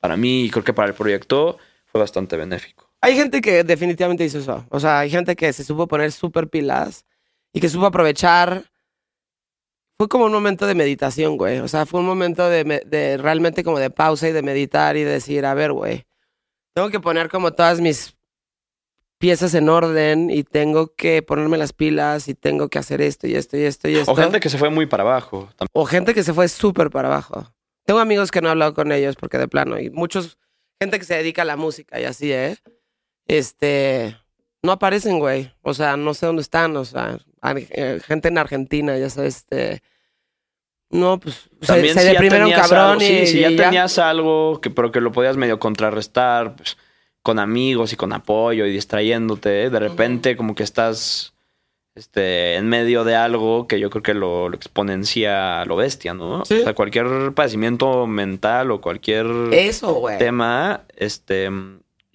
[0.00, 1.56] para mí y creo que para el proyecto
[1.90, 2.90] fue bastante benéfico.
[3.00, 4.66] Hay gente que definitivamente hizo eso.
[4.70, 7.04] O sea, hay gente que se supo poner súper pilas
[7.52, 8.64] y que supo aprovechar.
[9.98, 11.58] Fue como un momento de meditación, güey.
[11.58, 15.04] O sea, fue un momento de, de realmente como de pausa y de meditar y
[15.04, 16.06] decir, a ver, güey,
[16.74, 18.16] tengo que poner como todas mis
[19.18, 23.34] piezas en orden y tengo que ponerme las pilas y tengo que hacer esto y
[23.34, 24.10] esto y esto y esto.
[24.10, 25.50] O gente que se fue muy para abajo.
[25.56, 25.68] también.
[25.72, 27.52] O gente que se fue súper para abajo.
[27.84, 30.38] Tengo amigos que no he hablado con ellos porque de plano, y muchos,
[30.80, 32.56] gente que se dedica a la música y así, ¿eh?
[33.26, 34.16] Este,
[34.62, 35.52] no aparecen, güey.
[35.62, 37.18] O sea, no sé dónde están, o sea,
[37.54, 39.82] eh, gente en Argentina, ya sabes, este...
[40.92, 43.56] No, pues También se si ya deprimieron tenías cabrón algo, y, sí, si ya y
[43.56, 46.76] tenías algo que pero que lo podías medio contrarrestar pues,
[47.22, 51.32] con amigos y con apoyo y distrayéndote, de repente como que estás
[51.94, 56.14] este en medio de algo que yo creo que lo, lo exponencia a lo bestia,
[56.14, 56.44] ¿no?
[56.44, 56.60] Sí.
[56.60, 61.50] O sea, cualquier padecimiento mental o cualquier Eso, tema, este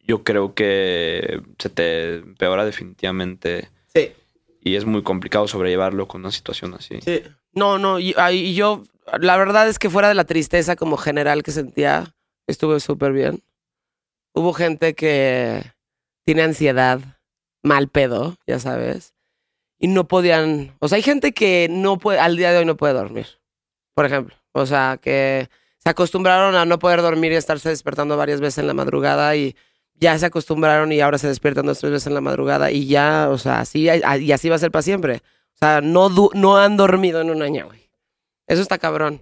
[0.07, 4.11] yo creo que se te empeora definitivamente Sí.
[4.61, 6.99] y es muy complicado sobrellevarlo con una situación así.
[7.01, 7.23] Sí.
[7.53, 8.83] No, no, y, ay, y yo,
[9.19, 12.13] la verdad es que fuera de la tristeza como general que sentía,
[12.47, 13.41] estuve súper bien.
[14.33, 15.63] Hubo gente que
[16.25, 16.99] tiene ansiedad,
[17.63, 19.14] mal pedo, ya sabes,
[19.85, 22.75] y no podían, o sea, hay gente que no puede, al día de hoy no
[22.75, 23.27] puede dormir,
[23.93, 24.35] por ejemplo.
[24.51, 28.67] O sea, que se acostumbraron a no poder dormir y estarse despertando varias veces en
[28.67, 29.55] la madrugada y
[29.93, 33.27] ya se acostumbraron y ahora se despiertan dos, tres veces en la madrugada y ya,
[33.29, 35.21] o sea, así, y así va a ser para siempre.
[35.53, 37.89] O sea, no, du- no han dormido en un año, güey.
[38.47, 39.21] Eso está cabrón.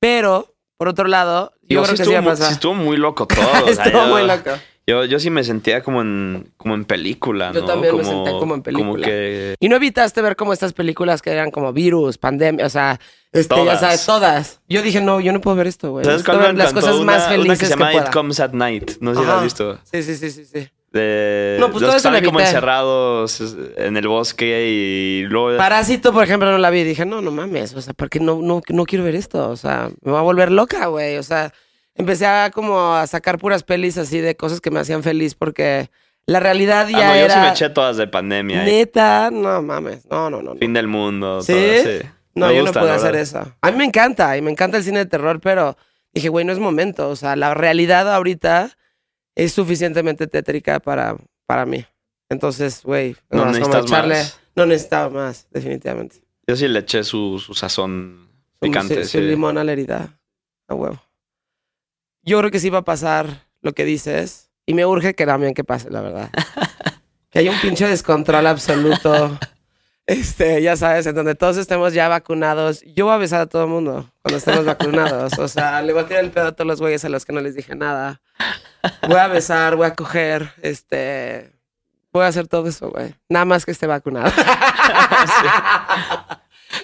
[0.00, 3.26] Pero, por otro lado, yo creo sí que sí va a estuvo, sí muy loco
[3.28, 3.46] todo.
[3.64, 4.50] o sea, Estuvo yo, muy loco.
[4.86, 7.66] Yo, yo sí me sentía como en, como en película, Yo ¿no?
[7.66, 8.88] también me sentía como en película.
[8.90, 9.54] Como que...
[9.60, 12.98] Y no evitaste ver como estas películas que eran como virus, pandemia, o sea,
[13.32, 14.06] este, Todas.
[14.06, 14.60] todas.
[14.68, 16.04] Yo dije, no, yo no puedo ver esto, güey.
[16.04, 18.06] ¿Sabes cuál me las cosas Una- más una felices que se que, llama pueda.
[18.06, 18.92] It Comes at Night.
[19.00, 19.78] No sé si la has visto.
[19.84, 20.68] Sí, sí, sí, sí, sí.
[20.92, 23.40] De No, pues los todo que eso ahí como encerrados
[23.76, 25.56] en el bosque y luego...
[25.56, 26.82] Parásito, por ejemplo, no la vi.
[26.82, 29.50] Dije, no, no mames, o sea, porque no, no, no quiero ver esto.
[29.50, 31.16] O sea, me va a volver loca, güey.
[31.18, 31.52] O sea,
[32.00, 35.90] empecé a como a sacar puras pelis así de cosas que me hacían feliz porque
[36.26, 37.34] la realidad Ah, ya no, yo era...
[37.34, 38.62] sí me eché todas de pandemia.
[38.62, 40.06] y Neta, no mames.
[40.10, 40.54] No, no, no.
[40.54, 40.60] no.
[40.60, 41.42] Fin del mundo.
[41.42, 41.52] ¿Sí?
[41.52, 42.08] todas, sí.
[42.34, 43.54] No, Me yo gusta, no pude hacer eso.
[43.60, 45.76] A mí me encanta y me encanta el cine de terror, pero
[46.12, 47.08] dije, güey, no es momento.
[47.08, 48.76] O sea, la realidad ahorita
[49.34, 51.84] es suficientemente tétrica para, para mí.
[52.28, 54.40] Entonces, güey, No necesitas más.
[54.54, 56.16] No necesitaba más, definitivamente.
[56.46, 58.28] Yo sí le eché su, su sazón
[58.60, 59.04] picante.
[59.04, 59.20] Sí, sí, sí.
[59.24, 60.18] limón a la herida.
[60.68, 61.00] A huevo.
[62.22, 64.50] Yo creo que sí va a pasar lo que dices.
[64.66, 66.30] Y me urge que también que pase, la verdad.
[67.30, 69.38] que haya un pinche descontrol absoluto.
[70.06, 72.82] Este, ya sabes, en donde todos estemos ya vacunados.
[72.96, 75.38] Yo voy a besar a todo el mundo cuando estemos vacunados.
[75.38, 77.32] O sea, le voy a tirar el pedo a todos los güeyes a los que
[77.32, 78.20] no les dije nada.
[79.06, 81.52] Voy a besar, voy a coger, este...
[82.12, 83.14] Voy a hacer todo eso, güey.
[83.28, 84.32] Nada más que esté vacunado.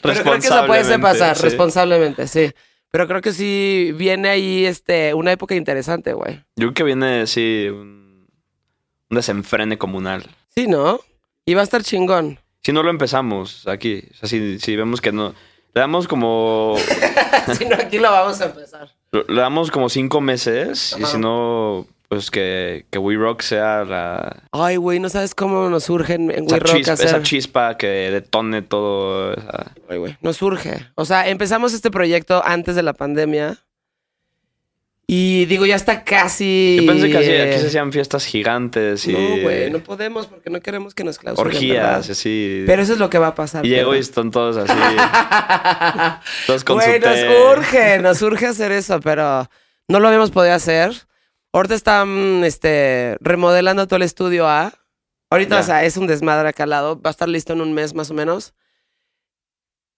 [0.02, 1.42] Pero creo que eso puede pasar sí.
[1.42, 2.52] responsablemente, sí.
[2.90, 6.36] Pero creo que sí viene ahí este, una época interesante, güey.
[6.56, 8.26] Yo creo que viene, sí, un,
[9.10, 10.24] un desenfrene comunal.
[10.54, 11.00] Sí, ¿no?
[11.44, 12.38] Y va a estar chingón.
[12.62, 15.34] Si no lo empezamos aquí, o sea, si, si vemos que no...
[15.74, 16.76] Le damos como...
[17.58, 18.90] si no, aquí lo vamos a empezar.
[19.12, 24.44] le damos como cinco meses y si no, pues que, que We Rock sea la...
[24.52, 27.06] Ay, güey, no sabes cómo nos surge en, en Esa We Rock chispa, hacer.
[27.06, 29.32] esa chispa que detone todo.
[29.34, 30.86] esa- Ay, güey, nos surge.
[30.94, 33.58] O sea, empezamos este proyecto antes de la pandemia.
[35.08, 36.78] Y digo, ya está casi.
[36.80, 40.50] Yo pensé que así- aquí se hacían fiestas gigantes y No, güey, no podemos porque
[40.50, 41.54] no queremos que nos clausuren.
[41.54, 42.64] orgías, así.
[42.66, 43.64] Pero eso es lo que va a pasar.
[43.64, 44.72] y llego y están todos así.
[46.46, 47.18] todos con Güey, nos
[47.56, 49.48] urge, nos urge hacer eso, pero
[49.88, 50.92] no lo habíamos podido hacer.
[51.56, 54.74] Ahorita están este, remodelando todo el estudio A.
[55.30, 55.60] Ahorita, Ya.
[55.62, 57.00] o sea, es un desmadre acá al lado.
[57.00, 58.52] Va a estar listo en un mes más o menos.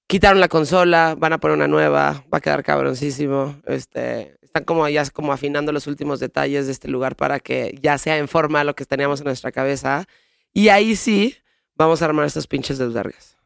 [0.07, 3.61] Quitaron la consola, van a poner una nueva, va a quedar cabroncísimo.
[3.67, 7.99] Este, están como ya como afinando los últimos detalles de este lugar para que ya
[7.99, 10.07] sea en forma lo que teníamos en nuestra cabeza.
[10.53, 11.37] Y ahí sí
[11.75, 13.37] vamos a armar estos pinches desvergas.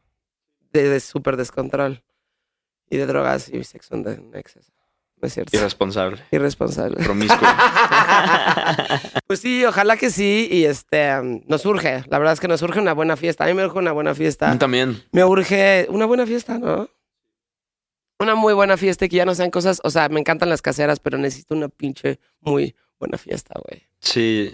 [0.71, 2.03] De, de súper descontrol.
[2.91, 4.71] Y de drogas y sexo en exceso.
[5.23, 5.55] No es cierto.
[5.55, 6.21] Irresponsable.
[6.31, 7.01] Irresponsable.
[7.01, 7.47] Promiscuo.
[9.25, 10.49] Pues sí, ojalá que sí.
[10.51, 12.03] Y este, um, nos urge.
[12.09, 13.45] La verdad es que nos urge una buena fiesta.
[13.45, 14.51] A mí me urge una buena A fiesta.
[14.51, 15.01] mí también.
[15.13, 16.89] Me urge una buena fiesta, ¿no?
[18.19, 19.79] Una muy buena fiesta y que ya no sean cosas.
[19.85, 23.87] O sea, me encantan las caseras, pero necesito una pinche muy buena fiesta, güey.
[24.01, 24.53] Sí.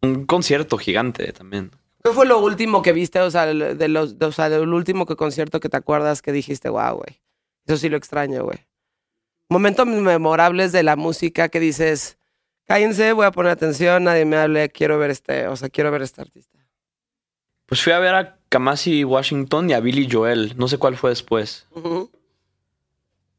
[0.00, 1.72] Un concierto gigante también.
[2.04, 3.20] ¿Qué fue lo último que viste?
[3.20, 6.30] O sea, de los, de- o sea, del último que concierto que te acuerdas que
[6.32, 7.20] dijiste, wow, güey.
[7.66, 8.58] Eso sí lo extraño, güey.
[9.48, 12.18] Momentos memorables de la música que dices,
[12.64, 16.02] cállense, voy a poner atención, nadie me hable, quiero ver este, o sea, quiero ver
[16.02, 16.58] este artista.
[17.66, 20.54] Pues fui a ver a Kamasi Washington y a Billy Joel.
[20.56, 21.66] No sé cuál fue después.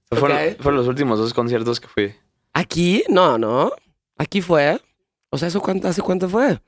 [0.09, 2.15] Fueron, los últimos dos conciertos que fui.
[2.53, 3.03] ¿Aquí?
[3.09, 3.71] No, no.
[4.17, 4.79] Aquí fue.
[5.29, 6.59] O sea, ¿eso cuánto, ¿hace cuánto fue?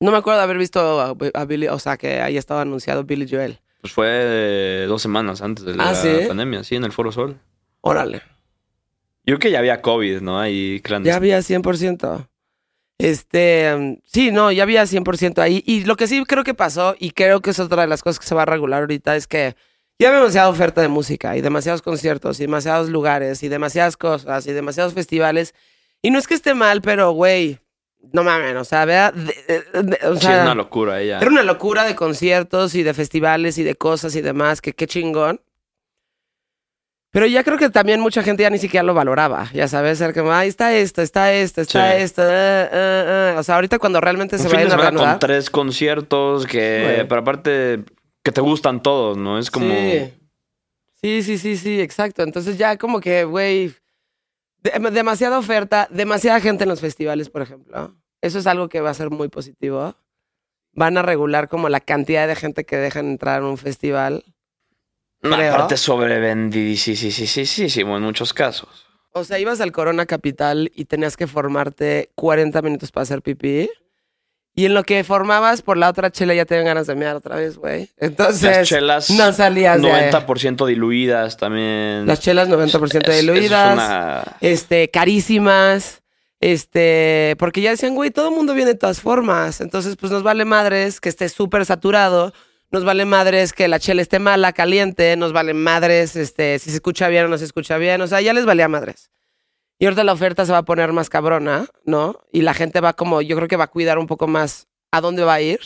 [0.00, 3.04] No me acuerdo de haber visto a, a Billy, o sea, que ahí estaba anunciado
[3.04, 3.60] Billy Joel.
[3.80, 6.08] Pues fue eh, dos semanas antes de la Ah, ¿sí?
[6.28, 7.38] pandemia, sí, en el Foro Sol.
[7.82, 8.22] Órale.
[9.24, 10.40] Yo creo que ya había COVID, ¿no?
[10.40, 11.16] Ahí Ya clandestino.
[11.16, 12.28] había 100%.
[12.98, 15.62] Este, sí, no, ya había 100% ahí.
[15.66, 18.18] Y lo que sí creo que pasó, y creo que es otra de las cosas
[18.20, 19.56] que se va a regular ahorita, es que
[19.98, 24.46] ya había demasiada oferta de música y demasiados conciertos y demasiados lugares y demasiadas cosas
[24.46, 25.54] y demasiados festivales.
[26.00, 27.58] Y no es que esté mal, pero, güey,
[28.12, 29.12] no mames, o sea, vea,
[30.04, 31.18] o Sí, sea, es una locura ella.
[31.20, 34.86] era una locura de conciertos y de festivales y de cosas y demás, que qué
[34.88, 35.40] chingón.
[37.12, 39.50] Pero ya creo que también mucha gente ya ni siquiera lo valoraba.
[39.52, 42.02] Ya sabes, era como, ahí está esto, está esto, está Sí.
[42.02, 42.22] esto.
[42.24, 43.34] ah".
[43.38, 45.18] O sea, ahorita cuando realmente Un se vayan a semana con reanudar.
[45.18, 47.08] tres conciertos que, Güey.
[47.08, 47.84] pero aparte,
[48.24, 49.38] que te gustan todos, ¿no?
[49.38, 49.74] Es como...
[49.74, 50.12] Sí.
[51.02, 52.22] sí, sí, sí, sí, exacto.
[52.22, 53.74] Entonces ya como que, güey,
[54.62, 57.94] de- demasiada oferta, demasiada gente en los festivales, por ejemplo.
[58.22, 59.96] Eso es algo que va a ser muy positivo.
[60.72, 64.24] Van a regular como la cantidad de gente que dejan entrar a un festival.
[65.22, 65.54] No, creo.
[65.54, 68.86] aparte sobrevendidísimo en muchos casos.
[69.12, 73.68] O sea, ibas al Corona Capital y tenías que formarte 40 minutos para hacer pipí.
[74.54, 77.16] Y en lo que formabas por la otra chela ya te dan ganas de mear
[77.16, 77.88] otra vez, güey.
[77.96, 79.88] Entonces, Las chelas no salías de...
[79.88, 82.06] 90% diluidas también.
[82.06, 83.72] Las chelas 90% Es- es diluidas.
[83.74, 86.02] una- este, carísimas,
[86.40, 90.22] este, porque ya decían, güey, todo el mundo viene de todas formas, entonces pues nos
[90.22, 92.34] vale madres que esté súper saturado,
[92.72, 96.76] nos vale madres que la chela esté mala, caliente, nos vale madres, este, si se
[96.76, 99.10] escucha bien o no se escucha bien, o sea, ya les valía madres.
[99.78, 102.18] Y ahorita la oferta se va a poner más cabrona, ¿no?
[102.32, 105.00] Y la gente va como, yo creo que va a cuidar un poco más a
[105.00, 105.60] dónde va a ir.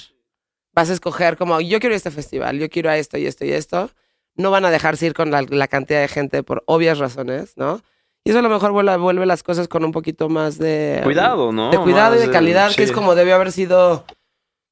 [0.72, 3.52] Vas a escoger como, yo quiero este festival, yo quiero a esto y esto y
[3.52, 3.90] esto.
[4.34, 7.82] No van a dejarse ir con la, la cantidad de gente por obvias razones, ¿no?
[8.24, 11.00] Y eso a lo mejor vuelve, vuelve las cosas con un poquito más de...
[11.04, 11.70] Cuidado, ¿no?
[11.70, 14.04] De cuidado y Más de calidad, que es sí, como debió haber sido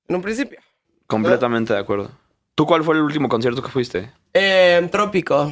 [0.08, 0.58] en un principio.
[1.06, 2.10] Completamente de acuerdo.
[2.54, 4.10] ¿Tú cuál fue el último concierto que fuiste?
[4.32, 5.46] Eh, Trópico.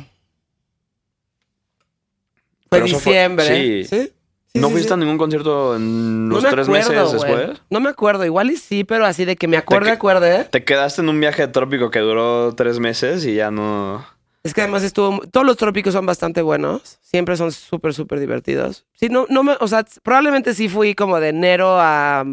[2.69, 3.47] Fue Pero eso fue- diciembre.
[3.47, 3.85] sí.
[3.85, 4.13] ¿Sí?
[4.55, 4.95] Sí, ¿No sí, fuiste sí.
[4.95, 7.63] a ningún concierto en los no me tres acuerdo, meses después?
[7.71, 10.45] No me acuerdo, igual y sí, pero así de que me acuerde, que- acuerde.
[10.45, 14.07] Te quedaste en un viaje trópico que duró tres meses y ya no...
[14.45, 15.21] Es que además estuvo.
[15.31, 16.99] Todos los trópicos son bastante buenos.
[17.01, 18.85] Siempre son súper, súper divertidos.
[18.93, 19.55] Sí, no, no me.
[19.61, 22.25] O sea, probablemente sí fui como de enero a.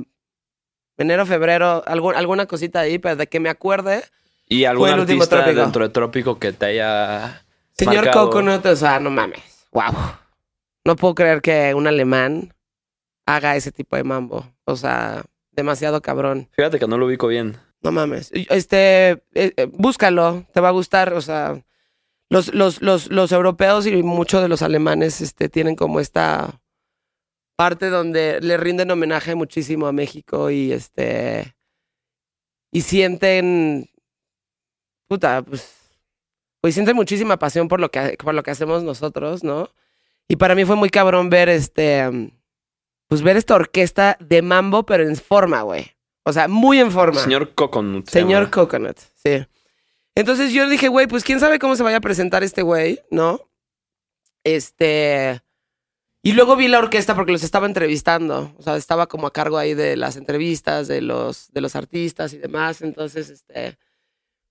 [0.97, 4.03] Enero, febrero, algún- alguna cosita ahí, pero de que me acuerde.
[4.49, 5.61] ¿Y algún artista trópico.
[5.61, 7.45] dentro de trópico que te haya...
[7.77, 8.29] Señor marcado?
[8.29, 9.67] Coconut, o sea, no mames.
[9.71, 9.93] Wow.
[10.83, 12.53] No puedo creer que un alemán
[13.25, 14.51] haga ese tipo de mambo.
[14.65, 16.49] O sea, demasiado cabrón.
[16.51, 17.57] Fíjate que no lo ubico bien.
[17.81, 18.31] No mames.
[18.33, 21.13] Este, eh, eh, búscalo, te va a gustar.
[21.13, 21.63] O sea,
[22.29, 26.59] los, los, los, los europeos y muchos de los alemanes este, tienen como esta
[27.55, 31.55] parte donde le rinden homenaje muchísimo a México y este
[32.71, 33.89] y sienten
[35.09, 35.75] puta, pues,
[36.61, 39.69] pues sienten muchísima pasión por lo que por lo que hacemos nosotros, ¿no?
[40.29, 42.31] Y para mí fue muy cabrón ver este
[43.07, 45.91] pues ver esta orquesta de mambo pero en forma, güey.
[46.23, 47.19] O sea, muy en forma.
[47.19, 48.05] Señor Coconut.
[48.05, 48.51] se Señor llama.
[48.51, 49.45] Coconut, sí.
[50.13, 53.49] Entonces yo dije, güey, pues quién sabe cómo se vaya a presentar este güey, ¿no?
[54.43, 55.41] Este.
[56.21, 58.53] Y luego vi la orquesta porque los estaba entrevistando.
[58.59, 62.33] O sea, estaba como a cargo ahí de las entrevistas, de los, de los artistas
[62.33, 62.81] y demás.
[62.81, 63.77] Entonces, este.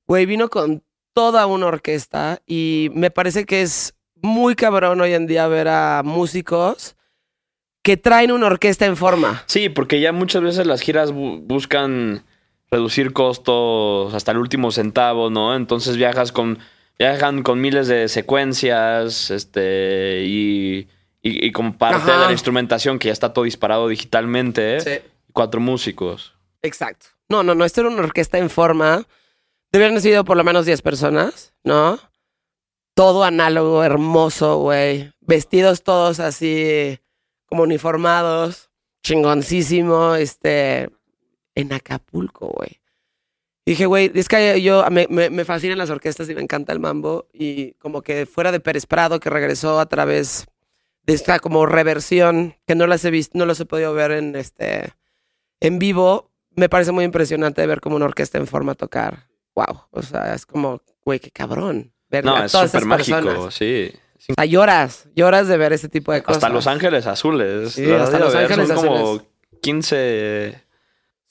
[0.08, 0.82] Güey, vino con
[1.12, 6.02] toda una orquesta y me parece que es muy cabrón hoy en día ver a
[6.04, 6.96] músicos
[7.82, 9.42] que traen una orquesta en forma.
[9.46, 12.24] Sí, porque ya muchas veces las giras bu- buscan
[12.70, 15.54] reducir costos hasta el último centavo, ¿no?
[15.54, 16.58] Entonces viajas con
[16.98, 20.88] viajan con miles de secuencias, este y
[21.20, 22.20] y, y como parte Ajá.
[22.20, 25.02] de la instrumentación que ya está todo disparado digitalmente, ¿eh?
[25.32, 26.34] cuatro músicos.
[26.62, 27.06] Exacto.
[27.28, 29.04] No, no, no, esto era una orquesta en forma.
[29.72, 31.98] Debieron haber sido por lo menos 10 personas, ¿no?
[32.94, 35.12] Todo análogo, hermoso, güey.
[35.20, 36.98] Vestidos todos así,
[37.46, 38.70] como uniformados.
[39.02, 40.90] Chingoncísimo, este.
[41.54, 42.80] En Acapulco, güey.
[43.66, 47.26] Dije, güey, es que yo me fascinan las orquestas y me encanta el mambo.
[47.32, 50.46] Y como que fuera de Pérez Prado, que regresó a través
[51.02, 54.36] de esta como reversión, que no las he visto, no los he podido ver en
[54.36, 54.94] este
[55.60, 59.27] en vivo, me parece muy impresionante ver como una orquesta en forma tocar.
[59.58, 59.82] Wow.
[59.90, 61.92] O sea, es como, güey, qué cabrón.
[62.08, 63.54] Ver No, a es todas súper mágico, personas.
[63.54, 63.90] sí.
[64.30, 66.42] O sea, lloras, lloras de ver ese tipo de cosas.
[66.42, 67.72] Hasta Los Ángeles Azules.
[67.72, 69.26] Sí, hasta Los ver, Ángeles Son como Azules.
[69.62, 70.62] 15...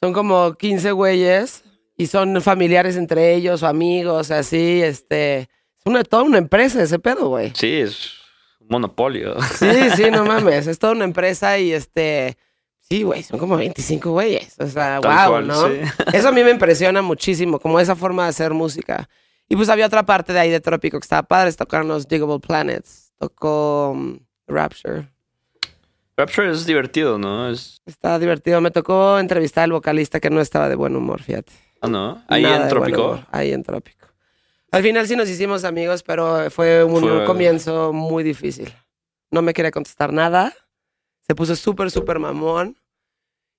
[0.02, 1.64] Son como 15 güeyes
[1.96, 5.40] y son familiares entre ellos o amigos, así, este.
[5.42, 7.52] Es una, toda una empresa ese pedo, güey.
[7.56, 8.12] Sí, es
[8.60, 9.36] un monopolio.
[9.58, 10.68] Sí, sí, no mames.
[10.68, 12.38] Es toda una empresa y este.
[12.90, 14.56] Sí, güey, son como 25 güeyes.
[14.60, 15.68] O sea, Tal wow, cual, ¿no?
[15.68, 15.74] sí.
[16.14, 19.10] Eso a mí me impresiona muchísimo, como esa forma de hacer música.
[19.50, 22.40] Y pues había otra parte de ahí de Trópico que estaba padre, tocaron los Digable
[22.40, 25.10] Planets, tocó um, Rapture.
[26.16, 27.50] Rapture es divertido, ¿no?
[27.50, 27.82] Es...
[27.86, 28.60] Estaba divertido.
[28.62, 31.52] Me tocó entrevistar al vocalista que no estaba de buen humor, fíjate.
[31.82, 32.24] Ah, ¿no?
[32.28, 33.20] Ahí Nada en Trópico.
[33.32, 34.08] Ahí en Trópico.
[34.72, 38.74] Al final sí nos hicimos amigos, pero fue un Fue- comienzo muy difícil.
[39.30, 40.54] No me quería contestar nada.
[41.28, 42.78] Se puso súper, súper mamón.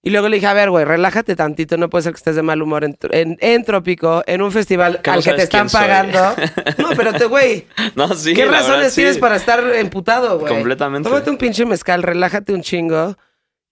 [0.02, 2.42] Y luego le dije, a ver, güey, relájate tantito, no puede ser que estés de
[2.42, 5.68] mal humor en, en, en Trópico, en un festival Que no al que te están
[5.68, 6.18] pagando.
[6.78, 7.66] No, pero te, güey,
[7.96, 8.32] No, sí.
[8.32, 9.00] ¿qué razones sí.
[9.00, 10.54] tienes para estar emputado, güey?
[10.54, 11.08] Completamente.
[11.08, 13.16] Tómate un pinche mezcal, relájate un chingo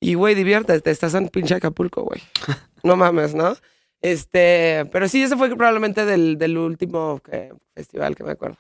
[0.01, 0.91] y, güey, diviértete.
[0.91, 2.21] Estás en pinche Acapulco, güey.
[2.83, 3.55] No mames, ¿no?
[4.03, 8.59] Este, pero sí, ese fue probablemente del, del último que- festival que me acuerdo.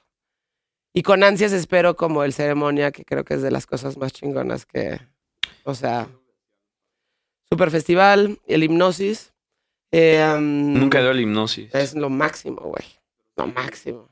[0.95, 4.12] Y con ansias espero como el ceremonia, que creo que es de las cosas más
[4.12, 4.99] chingonas que,
[5.67, 6.09] o sea,
[7.49, 9.33] super festival, el hipnosis.
[9.93, 11.75] eh, um, Nunca ido al hipnosis.
[11.75, 12.85] es lo máximo, güey.
[13.37, 14.09] Lo máximo.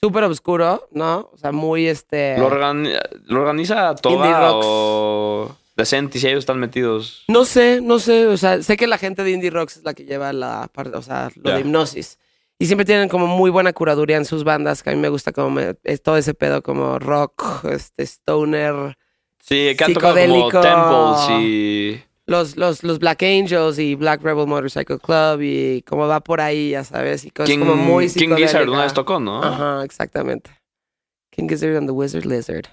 [0.00, 1.30] Súper oscuro, ¿no?
[1.32, 2.38] O sea, muy este.
[2.38, 4.66] ¿Lo, organi- lo organiza Indie toda Rocks.
[4.68, 6.18] o Decente?
[6.20, 7.24] Si ellos están metidos.
[7.28, 8.26] No sé, no sé.
[8.28, 10.96] O sea, sé que la gente de Indie Rocks es la que lleva la parte,
[10.96, 12.18] o sea, lo de hipnosis.
[12.60, 15.32] Y siempre tienen como muy buena curaduría en sus bandas, que a mí me gusta
[15.32, 18.96] como me- es todo ese pedo como rock, este stoner,
[19.40, 22.02] Sí, que han tocado como temples y.
[22.26, 26.70] los, los, los Black Angels y Black Rebel Motorcycle Club y como va por ahí,
[26.70, 29.42] ya sabes, y cosas King, como muy King Gizzard una vez tocó, ¿no?
[29.42, 30.50] Ajá, exactamente.
[31.30, 32.66] King Gizzard and the Wizard Lizard.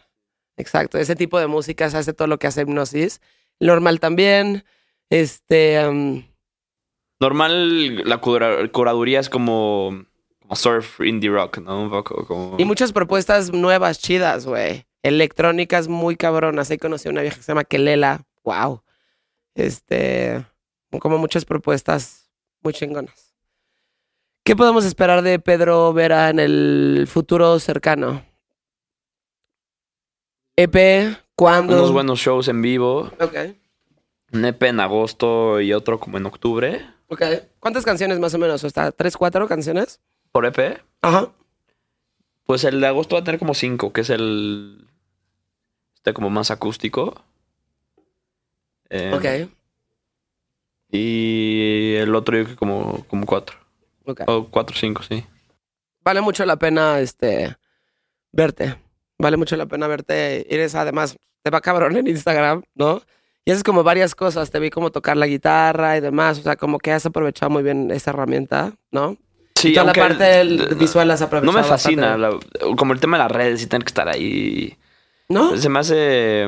[0.57, 3.21] Exacto, ese tipo de música se hace todo lo que hace hipnosis.
[3.59, 4.63] Normal también.
[5.09, 5.85] Este.
[5.87, 6.23] um,
[7.19, 10.03] Normal, la cura- curaduría es como,
[10.41, 11.83] como surf indie rock, ¿no?
[11.83, 12.55] Un poco como.
[12.57, 14.85] y muchas propuestas nuevas, chidas, güey.
[15.05, 16.71] Electrónicas muy cabronas.
[16.71, 18.25] Ahí conocí a una vieja que se llama Kelela.
[18.43, 18.81] Wow.
[19.53, 20.43] Este.
[20.99, 22.31] Como muchas propuestas
[22.61, 23.35] muy chingonas.
[24.43, 28.25] ¿Qué podemos esperar de Pedro Vera en el futuro cercano?
[30.55, 31.75] EP, ¿cuándo?
[31.75, 33.11] Unos buenos shows en vivo.
[33.19, 33.35] Ok.
[34.33, 36.83] Un EP en agosto y otro como en octubre.
[37.09, 37.21] Ok.
[37.59, 38.63] ¿Cuántas canciones más o menos?
[38.63, 39.99] ¿O está tres, cuatro canciones?
[40.31, 40.81] Por EP.
[41.01, 41.31] Ajá.
[42.45, 44.87] Pues el de agosto va a tener como cinco, que es el.
[46.13, 47.21] Como más acústico.
[48.89, 49.49] Eh, Ok.
[50.91, 53.57] Y el otro yo que como, como cuatro.
[54.27, 55.25] O cuatro o cinco, sí.
[56.03, 57.57] Vale mucho la pena este
[58.31, 58.75] verte.
[59.17, 60.53] Vale mucho la pena verte.
[60.53, 63.01] Eres además, te va cabrón en Instagram, ¿no?
[63.43, 64.51] Y haces como varias cosas.
[64.51, 66.39] Te vi como tocar la guitarra y demás.
[66.39, 69.17] O sea, como que has aprovechado muy bien esa herramienta, ¿no?
[69.55, 71.57] Sí, y toda la parte el- visual las has No aprovechado.
[71.63, 72.37] me fascina, la-
[72.77, 74.77] como el tema de las redes y tener que estar ahí.
[75.29, 75.57] ¿No?
[75.57, 76.47] Se me hace.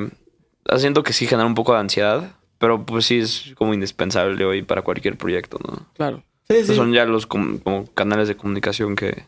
[0.69, 4.61] Haciendo que sí genera un poco de ansiedad, pero pues sí es como indispensable hoy
[4.63, 5.87] para cualquier proyecto, ¿no?
[5.95, 6.23] Claro.
[6.49, 6.75] Sí, Esos sí.
[6.75, 9.25] son ya los com- como canales de comunicación que,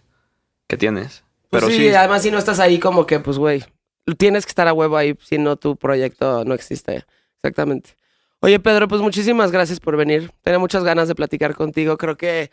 [0.68, 1.24] que tienes.
[1.50, 3.64] Pues Pero sí, sí, además si no estás ahí como que, pues, güey,
[4.18, 7.06] tienes que estar a huevo ahí, si no tu proyecto no existe.
[7.38, 7.96] Exactamente.
[8.42, 10.32] Oye, Pedro, pues muchísimas gracias por venir.
[10.44, 11.98] Tenía muchas ganas de platicar contigo.
[11.98, 12.52] Creo que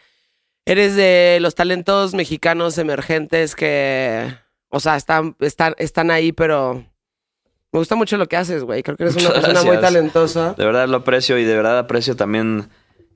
[0.64, 4.34] eres de los talentos mexicanos emergentes que,
[4.76, 6.84] o sea, están, están, están ahí, pero
[7.72, 8.82] me gusta mucho lo que haces, güey.
[8.82, 10.54] Creo que eres una persona muy talentosa.
[10.56, 12.68] de verdad lo aprecio y de verdad aprecio también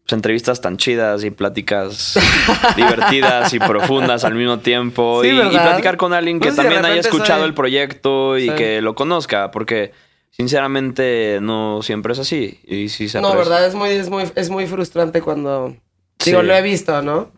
[0.04, 2.18] pues, entrevistas tan chidas y pláticas
[2.76, 5.22] divertidas y profundas al mismo tiempo.
[5.22, 8.48] Sí, y, platicar con alguien No que si también haya escuchado soy- el proyecto y
[8.48, 8.54] Sí.
[8.56, 9.92] que lo conozca, porque
[10.30, 12.60] sinceramente no siempre es así.
[12.64, 15.76] Y sí se No, verdad, es muy, es muy, es muy frustrante cuando.
[16.24, 16.46] Digo, Sí.
[16.46, 17.30] lo he visto, ¿no?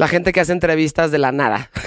[0.00, 1.70] La gente que hace entrevistas de la nada.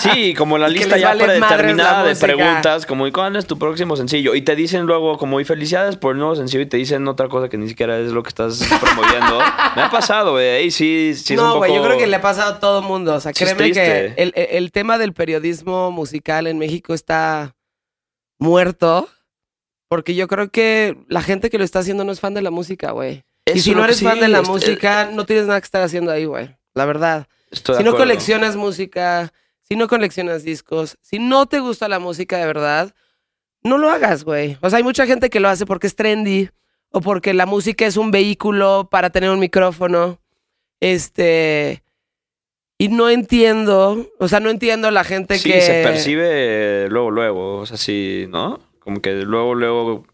[0.00, 3.96] Sí, como la lista ya vale predeterminada de preguntas, como ¿y cuál es tu próximo
[3.96, 4.34] sencillo?
[4.34, 7.28] Y te dicen luego, como y felicidades por el nuevo sencillo, y te dicen otra
[7.28, 9.38] cosa que ni siquiera es lo que estás promoviendo.
[9.76, 11.58] Me ha pasado, güey, sí, sí es no, poco...
[11.58, 13.14] güey, yo creo que le ha pasado a todo mundo.
[13.14, 17.54] O sea, Sí, créeme que el, el- el tema del periodismo musical en México está
[18.38, 19.08] muerto.
[19.88, 22.50] Porque yo creo que la gente que lo está haciendo no es fan de la
[22.50, 23.24] música, güey.
[23.46, 26.26] Y si no eres fan de la música, no tienes nada que estar haciendo ahí,
[26.26, 26.57] güey.
[26.78, 27.26] La verdad.
[27.50, 28.06] Estoy si no acuerdo.
[28.06, 32.94] coleccionas música, si no coleccionas discos, si no te gusta la música de verdad,
[33.62, 34.56] no lo hagas, güey.
[34.62, 36.48] O sea, hay mucha gente que lo hace porque es trendy
[36.90, 40.20] o porque la música es un vehículo para tener un micrófono.
[40.80, 41.82] Este.
[42.80, 45.60] Y no entiendo, o sea, no entiendo la gente Sí, que.
[45.60, 48.60] se percibe luego, luego, o sea, sí, ¿no?
[48.78, 50.06] Como que luego, luego,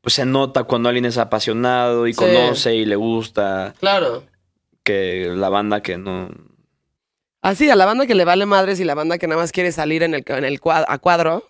[0.00, 2.18] pues se nota cuando alguien es apasionado y Sí.
[2.18, 4.24] conoce y le gusta Claro.
[4.84, 6.28] Que la banda que no...
[7.42, 9.72] Así, a la banda que le vale madres y la banda que nada más quiere
[9.72, 11.44] salir en el, en el cuadro, a cuadro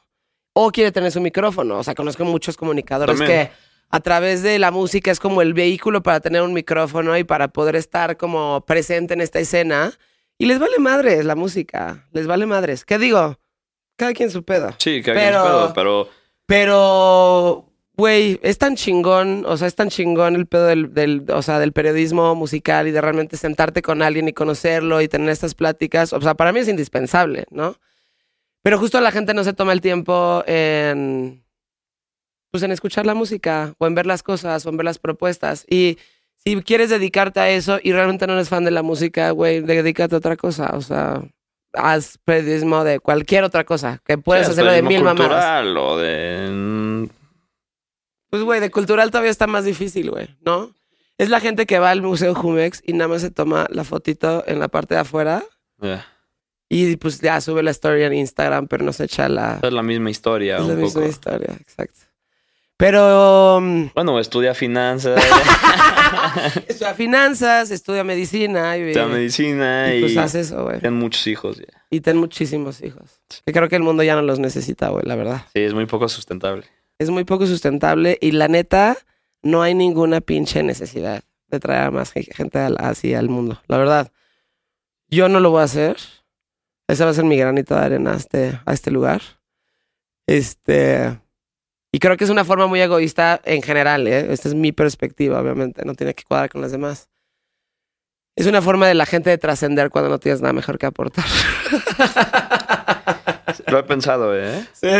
[0.52, 1.78] o quiere tener su micrófono.
[1.78, 3.48] O sea, conozco muchos comunicadores También.
[3.48, 3.52] que
[3.88, 7.48] a través de la música es como el vehículo para tener un micrófono y para
[7.48, 9.92] poder estar como presente en esta escena.
[10.38, 12.06] Y les vale madres la música.
[12.12, 12.84] Les vale madres.
[12.84, 13.38] ¿Qué digo?
[13.96, 14.70] Cada quien su pedo.
[14.78, 15.74] Sí, que Pero- pero...
[15.74, 16.08] pero
[16.46, 17.69] Pero,
[18.00, 21.58] güey, es tan chingón, o sea, es tan chingón el pedo del, del, o sea,
[21.58, 26.12] del periodismo musical y de realmente sentarte con alguien y conocerlo y tener estas pláticas.
[26.12, 27.76] O sea, para mí es indispensable, ¿no?
[28.62, 31.44] Pero justo la gente no se toma el tiempo en,
[32.50, 35.64] pues en escuchar la música o en ver las cosas o en ver las propuestas.
[35.68, 35.98] Y
[36.36, 40.14] si quieres dedicarte a eso y realmente no eres fan de la música, güey, dedícate
[40.14, 40.70] a otra cosa.
[40.74, 41.22] O sea,
[41.74, 45.62] haz periodismo de cualquier otra cosa, que puedes Sí, hacerlo de mil periodismo mamadas.
[45.62, 47.08] cultural o de...
[48.30, 50.72] Pues, güey, de cultural todavía está más difícil, güey, ¿no?
[51.18, 54.42] Es la gente que va al Museo Jumex y nada más se toma la fotito
[54.46, 55.42] en la parte de afuera
[55.78, 56.06] ya.
[56.70, 59.58] y pues ya sube la story en Instagram, pero no se echa la...
[59.62, 62.00] Es la misma historia Es la misma historia, exacto.
[62.80, 65.22] Pero mm, Bueno, estudia finanzas,
[66.66, 70.80] estudia finanzas, estudia medicina y, estudia medicina y y, pues haz eso, güey.
[70.80, 71.58] tienen muchos hijos.
[71.58, 71.84] ya.
[71.90, 73.20] Y ten muchísimos hijos.
[73.44, 75.42] Que creo que el mundo ya no los necesita, güey, la verdad.
[75.52, 76.64] Sí, es muy poco sustentable.
[77.00, 78.98] Es muy poco sustentable y la neta,
[79.40, 83.58] no hay ninguna pinche necesidad de traer a más gente así al mundo.
[83.68, 84.12] La verdad,
[85.08, 85.96] yo no lo voy a hacer.
[86.88, 89.22] Ese va a ser mi granito de arena a este, a este lugar.
[90.26, 91.18] Este.
[91.90, 94.30] Y creo que es una forma muy egoísta en general, ¿eh?
[94.30, 95.86] Esta es mi perspectiva, obviamente.
[95.86, 97.08] No tiene que cuadrar con las demás.
[98.36, 101.24] Es una forma de la gente de trascender cuando no tienes nada mejor que aportar.
[103.68, 104.66] Lo he pensado, ¿eh?
[104.74, 104.90] ¿Sí?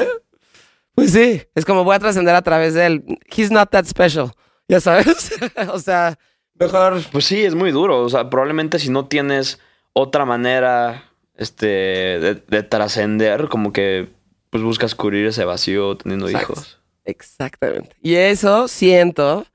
[1.01, 3.19] Pues sí, es como voy a trascender a través de él.
[3.35, 4.33] He's not that special,
[4.69, 5.33] ya sabes.
[5.73, 6.19] o sea,
[6.55, 7.01] mejor.
[7.11, 8.03] Pues sí, es muy duro.
[8.03, 9.59] O sea, probablemente si no tienes
[9.93, 14.09] otra manera este, de, de trascender, como que
[14.51, 16.53] pues buscas cubrir ese vacío teniendo Exacto.
[16.53, 16.79] hijos.
[17.05, 17.97] Exactamente.
[18.03, 19.47] Y eso siento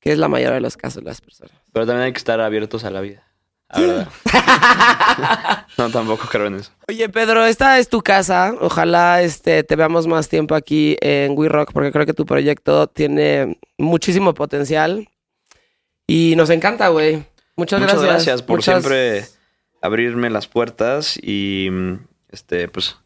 [0.00, 1.52] que es la mayoría de los casos de las personas.
[1.72, 3.29] Pero también hay que estar abiertos a la vida.
[3.72, 4.08] La verdad.
[5.78, 6.70] no, tampoco creo en eso.
[6.88, 8.54] Oye, Pedro, esta es tu casa.
[8.60, 12.86] Ojalá este, te veamos más tiempo aquí en We Rock, porque creo que tu proyecto
[12.88, 15.08] tiene muchísimo potencial.
[16.06, 17.24] Y nos encanta, güey.
[17.56, 18.12] Muchas, Muchas gracias.
[18.24, 19.24] gracias por Muchas- siempre
[19.82, 21.68] abrirme las puertas y
[22.30, 22.96] este, pues,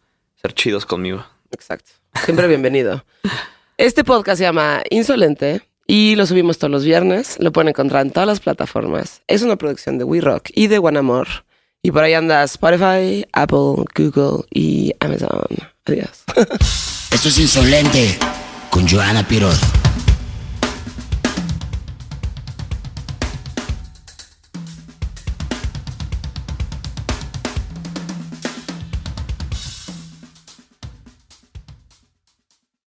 [0.40, 1.24] ser chidos conmigo.
[1.50, 1.90] Exacto.
[2.24, 3.04] Siempre bienvenido.
[3.76, 7.36] Este podcast se llama Insolente y lo subimos todos los viernes.
[7.40, 9.22] Lo pueden encontrar en todas las plataformas.
[9.26, 11.28] Es una producción de We Rock y de One Amor.
[11.82, 15.46] Y por ahí anda Spotify, Apple, Google y Amazon.
[15.84, 16.24] Adiós.
[17.10, 18.18] Esto es insolente
[18.70, 19.83] con Joana Piroz.